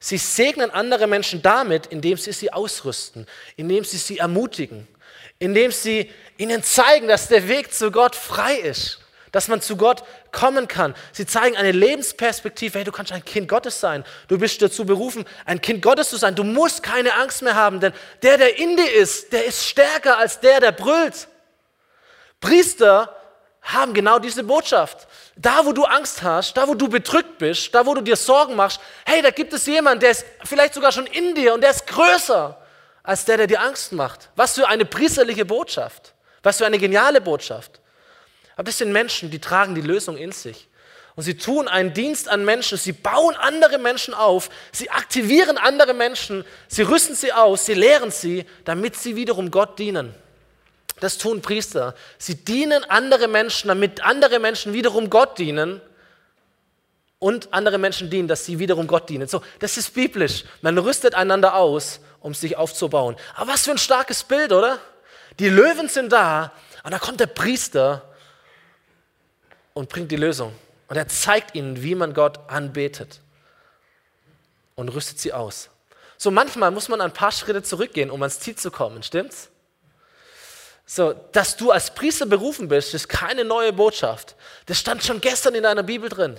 [0.00, 4.86] Sie segnen andere Menschen damit, indem sie sie ausrüsten, indem sie sie ermutigen,
[5.38, 9.00] indem sie ihnen zeigen, dass der Weg zu Gott frei ist,
[9.32, 10.94] dass man zu Gott kommen kann.
[11.12, 14.04] Sie zeigen eine Lebensperspektive, hey, du kannst ein Kind Gottes sein.
[14.28, 16.34] Du bist dazu berufen, ein Kind Gottes zu sein.
[16.34, 20.18] Du musst keine Angst mehr haben, denn der, der in dir ist, der ist stärker
[20.18, 21.28] als der, der brüllt.
[22.44, 23.08] Priester
[23.62, 25.06] haben genau diese Botschaft.
[25.34, 28.54] Da, wo du Angst hast, da, wo du bedrückt bist, da, wo du dir Sorgen
[28.54, 31.70] machst, hey, da gibt es jemanden, der ist vielleicht sogar schon in dir und der
[31.70, 32.58] ist größer
[33.02, 34.28] als der, der dir Angst macht.
[34.36, 36.12] Was für eine priesterliche Botschaft.
[36.42, 37.80] Was für eine geniale Botschaft.
[38.56, 40.68] Aber das sind Menschen, die tragen die Lösung in sich.
[41.16, 45.94] Und sie tun einen Dienst an Menschen, sie bauen andere Menschen auf, sie aktivieren andere
[45.94, 50.14] Menschen, sie rüsten sie aus, sie lehren sie, damit sie wiederum Gott dienen.
[51.00, 51.94] Das tun Priester.
[52.18, 55.80] Sie dienen andere Menschen, damit andere Menschen wiederum Gott dienen
[57.18, 59.26] und andere Menschen dienen, dass sie wiederum Gott dienen.
[59.28, 60.44] So, das ist biblisch.
[60.62, 63.16] Man rüstet einander aus, um sich aufzubauen.
[63.34, 64.78] Aber was für ein starkes Bild, oder?
[65.38, 66.52] Die Löwen sind da
[66.84, 68.02] und da kommt der Priester
[69.72, 70.54] und bringt die Lösung.
[70.88, 73.20] Und er zeigt ihnen, wie man Gott anbetet
[74.76, 75.70] und rüstet sie aus.
[76.16, 79.50] So manchmal muss man ein paar Schritte zurückgehen, um ans Ziel zu kommen, stimmt's?
[80.86, 84.36] So, dass du als Priester berufen bist, ist keine neue Botschaft.
[84.66, 86.38] Das stand schon gestern in deiner Bibel drin.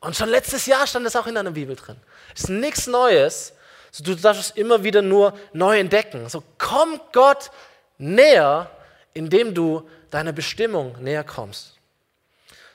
[0.00, 1.96] Und schon letztes Jahr stand es auch in deiner Bibel drin.
[2.34, 3.52] Es ist nichts Neues.
[3.90, 6.28] So, du darfst es immer wieder nur neu entdecken.
[6.28, 7.50] So, komm Gott
[7.96, 8.70] näher,
[9.14, 11.74] indem du deiner Bestimmung näher kommst.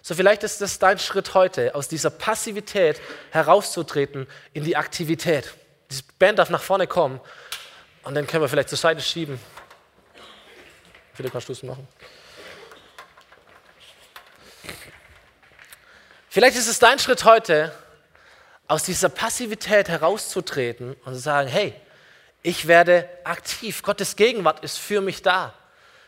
[0.02, 3.00] So, vielleicht ist das dein Schritt heute, aus dieser Passivität
[3.32, 5.54] herauszutreten in die Aktivität.
[5.92, 7.22] Die Band darf nach vorne kommen
[8.04, 9.40] und dann können wir vielleicht zur Seite schieben.
[11.14, 11.88] Philipp, kannst du es machen?
[16.30, 17.72] Vielleicht ist es dein Schritt heute,
[18.68, 21.76] aus dieser Passivität herauszutreten und zu sagen, hey,
[22.42, 23.84] ich werde aktiv.
[23.84, 25.54] Gottes Gegenwart ist für mich da.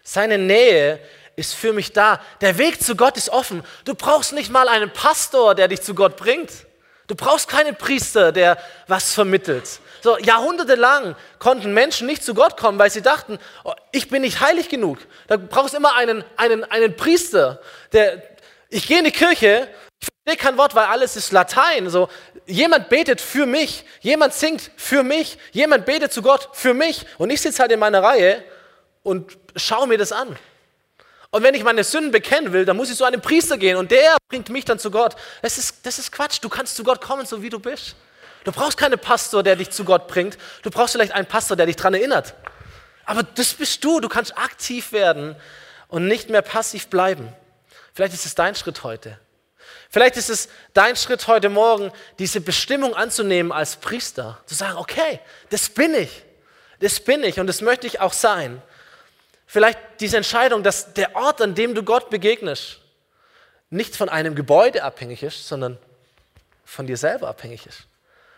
[0.03, 0.99] Seine Nähe
[1.35, 2.19] ist für mich da.
[2.41, 3.63] Der Weg zu Gott ist offen.
[3.83, 6.51] Du brauchst nicht mal einen Pastor, der dich zu Gott bringt.
[7.07, 9.79] Du brauchst keinen Priester, der was vermittelt.
[10.05, 14.39] So jahrhundertelang konnten Menschen nicht zu Gott kommen, weil sie dachten, oh, ich bin nicht
[14.39, 14.99] heilig genug.
[15.25, 17.59] Da brauchst du immer einen, einen, einen Priester,
[17.91, 18.21] der,
[18.69, 19.67] ich gehe in die Kirche,
[19.99, 21.89] ich verstehe kein Wort, weil alles ist Latein.
[21.89, 22.07] So,
[22.45, 27.31] jemand betet für mich, jemand singt für mich, jemand betet zu Gott für mich und
[27.31, 28.43] ich sitze halt in meiner Reihe
[29.01, 30.37] und schaue mir das an.
[31.31, 33.89] Und wenn ich meine Sünden bekennen will, dann muss ich zu einem Priester gehen und
[33.89, 35.15] der bringt mich dann zu Gott.
[35.41, 36.37] Das ist, das ist Quatsch.
[36.43, 37.95] Du kannst zu Gott kommen, so wie du bist.
[38.45, 40.37] Du brauchst keinen Pastor, der dich zu Gott bringt.
[40.61, 42.35] Du brauchst vielleicht einen Pastor, der dich daran erinnert.
[43.03, 43.99] Aber das bist du.
[43.99, 45.35] Du kannst aktiv werden
[45.87, 47.33] und nicht mehr passiv bleiben.
[47.93, 49.19] Vielleicht ist es dein Schritt heute.
[49.89, 54.37] Vielleicht ist es dein Schritt heute Morgen, diese Bestimmung anzunehmen als Priester.
[54.45, 56.23] Zu sagen, okay, das bin ich.
[56.79, 58.61] Das bin ich und das möchte ich auch sein.
[59.47, 62.79] Vielleicht diese Entscheidung, dass der Ort, an dem du Gott begegnest,
[63.71, 65.79] nicht von einem Gebäude abhängig ist, sondern
[66.63, 67.87] von dir selber abhängig ist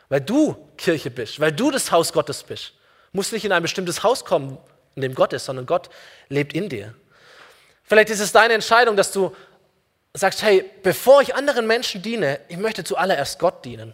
[0.10, 2.74] weil du Kirche bist, weil du das Haus Gottes bist.
[3.12, 4.58] Du musst nicht in ein bestimmtes Haus kommen,
[4.96, 5.90] in dem Gott ist, sondern Gott
[6.30, 6.94] lebt in dir.
[7.84, 9.36] Vielleicht ist es deine Entscheidung, dass du
[10.14, 13.94] sagst, hey, bevor ich anderen Menschen diene, ich möchte zuallererst Gott dienen.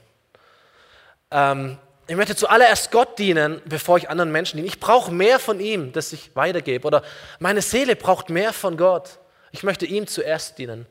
[1.31, 4.67] Ähm, ich möchte zuallererst Gott dienen, bevor ich anderen Menschen diene.
[4.67, 6.85] Ich brauche mehr von ihm, das ich weitergebe.
[6.85, 7.03] Oder
[7.39, 9.19] meine Seele braucht mehr von Gott.
[9.51, 10.85] Ich möchte ihm zuerst dienen.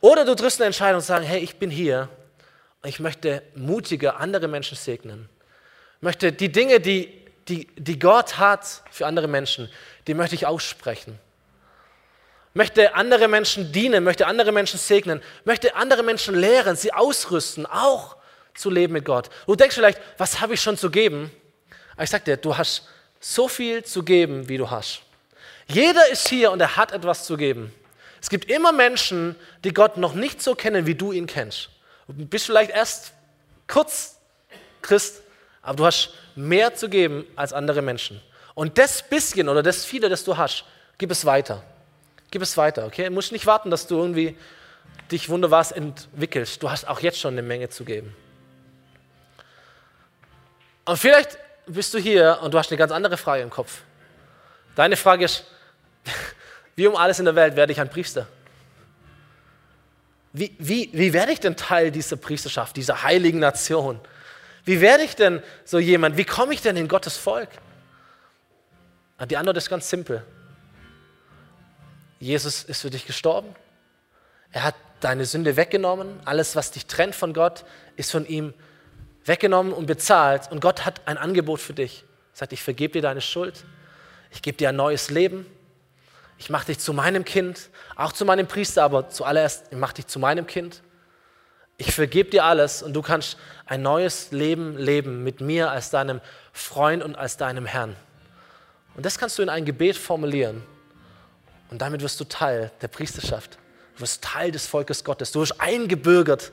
[0.00, 2.08] Oder du triffst eine Entscheidung und sagst, hey, ich bin hier
[2.84, 5.28] ich möchte mutiger andere Menschen segnen.
[5.96, 7.12] Ich möchte die Dinge, die,
[7.48, 9.68] die, die Gott hat für andere Menschen,
[10.06, 11.18] die möchte ich aussprechen.
[12.54, 18.16] möchte andere Menschen dienen, möchte andere Menschen segnen, möchte andere Menschen lehren, sie ausrüsten, auch
[18.54, 19.30] zu leben mit Gott.
[19.46, 21.30] Du denkst vielleicht, was habe ich schon zu geben?
[21.94, 22.88] Aber ich sage dir, du hast
[23.20, 25.02] so viel zu geben, wie du hast.
[25.68, 27.72] Jeder ist hier und er hat etwas zu geben.
[28.20, 31.70] Es gibt immer Menschen, die Gott noch nicht so kennen, wie du ihn kennst.
[32.08, 33.12] Du bist vielleicht erst
[33.66, 34.18] kurz
[34.80, 35.22] Christ,
[35.62, 38.20] aber du hast mehr zu geben als andere Menschen.
[38.54, 40.64] Und das bisschen oder das viele, das du hast,
[40.98, 41.62] gib es weiter.
[42.30, 43.06] Gib es weiter, okay?
[43.06, 44.36] Du musst nicht warten, dass du irgendwie
[45.10, 46.62] dich wunderbar entwickelst.
[46.62, 48.14] Du hast auch jetzt schon eine Menge zu geben.
[50.84, 53.82] Und vielleicht bist du hier und du hast eine ganz andere Frage im Kopf.
[54.74, 55.44] Deine Frage ist,
[56.76, 58.26] wie um alles in der Welt werde ich ein Priester?
[60.32, 64.00] Wie, wie, wie werde ich denn Teil dieser Priesterschaft, dieser heiligen Nation?
[64.64, 66.16] Wie werde ich denn so jemand?
[66.16, 67.48] Wie komme ich denn in Gottes Volk?
[69.18, 70.24] Und die Antwort ist ganz simpel.
[72.18, 73.54] Jesus ist für dich gestorben.
[74.52, 76.20] Er hat deine Sünde weggenommen.
[76.24, 77.64] Alles, was dich trennt von Gott,
[77.96, 78.54] ist von ihm
[79.24, 80.50] weggenommen und bezahlt.
[80.50, 82.04] Und Gott hat ein Angebot für dich.
[82.32, 83.64] Er sagt, ich vergebe dir deine Schuld.
[84.30, 85.46] Ich gebe dir ein neues Leben.
[86.38, 90.06] Ich mache dich zu meinem Kind, auch zu meinem Priester, aber zuallererst, ich mache dich
[90.06, 90.82] zu meinem Kind.
[91.76, 96.20] Ich vergebe dir alles und du kannst ein neues Leben leben mit mir als deinem
[96.52, 97.96] Freund und als deinem Herrn.
[98.94, 100.62] Und das kannst du in ein Gebet formulieren.
[101.70, 103.58] Und damit wirst du Teil der Priesterschaft.
[103.94, 105.32] Du wirst Teil des Volkes Gottes.
[105.32, 106.52] Du wirst eingebürgert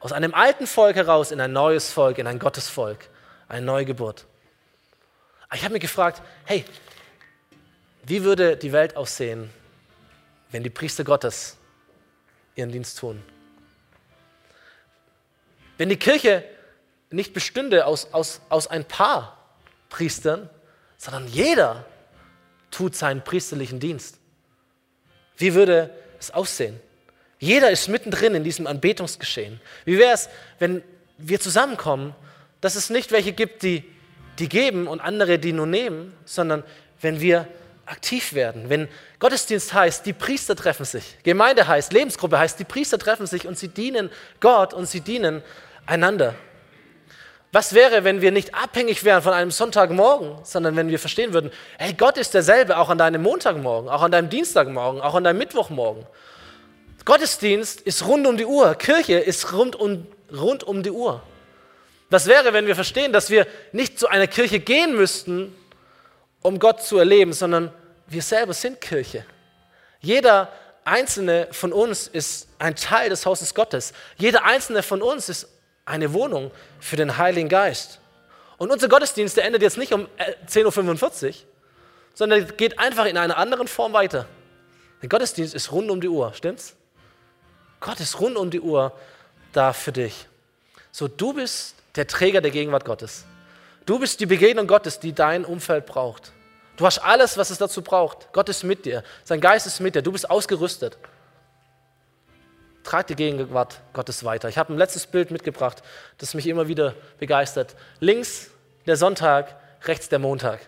[0.00, 3.08] aus einem alten Volk heraus in ein neues Volk, in ein Gottesvolk,
[3.48, 4.24] eine Neugeburt.
[5.54, 6.64] Ich habe mich gefragt, hey,
[8.06, 9.50] wie würde die Welt aussehen,
[10.52, 11.56] wenn die Priester Gottes
[12.54, 13.20] ihren Dienst tun?
[15.76, 16.44] Wenn die Kirche
[17.10, 19.36] nicht bestünde aus, aus, aus ein paar
[19.88, 20.48] Priestern,
[20.96, 21.84] sondern jeder
[22.70, 24.18] tut seinen priesterlichen Dienst.
[25.36, 26.80] Wie würde es aussehen?
[27.38, 29.60] Jeder ist mittendrin in diesem Anbetungsgeschehen.
[29.84, 30.28] Wie wäre es,
[30.58, 30.82] wenn
[31.18, 32.14] wir zusammenkommen,
[32.60, 33.84] dass es nicht welche gibt, die,
[34.38, 36.62] die geben und andere, die nur nehmen, sondern
[37.00, 37.46] wenn wir
[37.86, 38.68] aktiv werden.
[38.68, 43.46] Wenn Gottesdienst heißt, die Priester treffen sich, Gemeinde heißt, Lebensgruppe heißt, die Priester treffen sich
[43.46, 44.10] und sie dienen
[44.40, 45.42] Gott und sie dienen
[45.86, 46.34] einander.
[47.52, 51.50] Was wäre, wenn wir nicht abhängig wären von einem Sonntagmorgen, sondern wenn wir verstehen würden,
[51.78, 55.38] hey, Gott ist derselbe auch an deinem Montagmorgen, auch an deinem Dienstagmorgen, auch an deinem
[55.38, 56.04] Mittwochmorgen.
[57.04, 60.06] Gottesdienst ist rund um die Uhr, Kirche ist rund um,
[60.36, 61.22] rund um die Uhr.
[62.10, 65.54] Was wäre, wenn wir verstehen, dass wir nicht zu einer Kirche gehen müssten,
[66.46, 67.72] um Gott zu erleben, sondern
[68.06, 69.26] wir selber sind Kirche.
[69.98, 70.52] Jeder
[70.84, 73.92] einzelne von uns ist ein Teil des Hauses Gottes.
[74.16, 75.48] Jeder einzelne von uns ist
[75.84, 77.98] eine Wohnung für den Heiligen Geist.
[78.58, 80.06] Und unser Gottesdienst, der endet jetzt nicht um
[80.48, 81.34] 10.45 Uhr,
[82.14, 84.26] sondern geht einfach in einer anderen Form weiter.
[85.02, 86.76] Der Gottesdienst ist rund um die Uhr, stimmt's?
[87.80, 88.92] Gott ist rund um die Uhr
[89.52, 90.28] da für dich.
[90.92, 93.24] So, du bist der Träger der Gegenwart Gottes.
[93.84, 96.32] Du bist die Begegnung Gottes, die dein Umfeld braucht.
[96.76, 98.32] Du hast alles, was es dazu braucht.
[98.32, 99.02] Gott ist mit dir.
[99.24, 100.02] Sein Geist ist mit dir.
[100.02, 100.98] Du bist ausgerüstet.
[102.84, 104.48] Trag die Gegenwart Gottes weiter.
[104.48, 105.82] Ich habe ein letztes Bild mitgebracht,
[106.18, 107.74] das mich immer wieder begeistert.
[107.98, 108.50] Links
[108.86, 110.60] der Sonntag, rechts der Montag.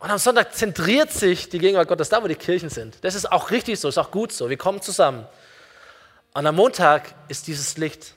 [0.00, 2.96] Und am Sonntag zentriert sich die Gegenwart Gottes da, wo die Kirchen sind.
[3.04, 4.48] Das ist auch richtig so, ist auch gut so.
[4.48, 5.26] Wir kommen zusammen.
[6.32, 8.14] Und am Montag ist dieses Licht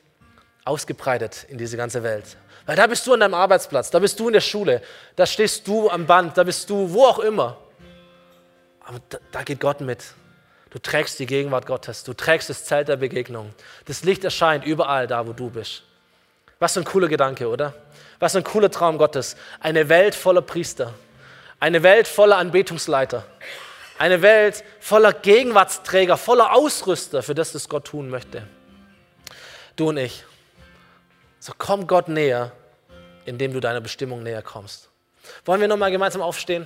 [0.66, 2.38] ausgebreitet in diese ganze Welt.
[2.66, 4.82] Weil da bist du an deinem Arbeitsplatz, da bist du in der Schule,
[5.16, 7.58] da stehst du am Band, da bist du wo auch immer.
[8.86, 10.04] Aber da, da geht Gott mit.
[10.70, 13.54] Du trägst die Gegenwart Gottes, du trägst das Zelt der Begegnung.
[13.86, 15.84] Das Licht erscheint überall da, wo du bist.
[16.60, 17.74] Was für ein cooler Gedanke, oder?
[18.20, 19.36] Was für ein cooler Traum Gottes.
[19.60, 20.94] Eine Welt voller Priester,
[21.60, 23.26] eine Welt voller Anbetungsleiter,
[24.00, 28.44] eine Welt voller Gegenwartsträger, voller Ausrüster für das, was Gott tun möchte.
[29.76, 30.24] Du und ich.
[31.44, 32.54] So komm Gott näher,
[33.26, 34.88] indem du deiner Bestimmung näher kommst.
[35.44, 36.66] Wollen wir nochmal gemeinsam aufstehen?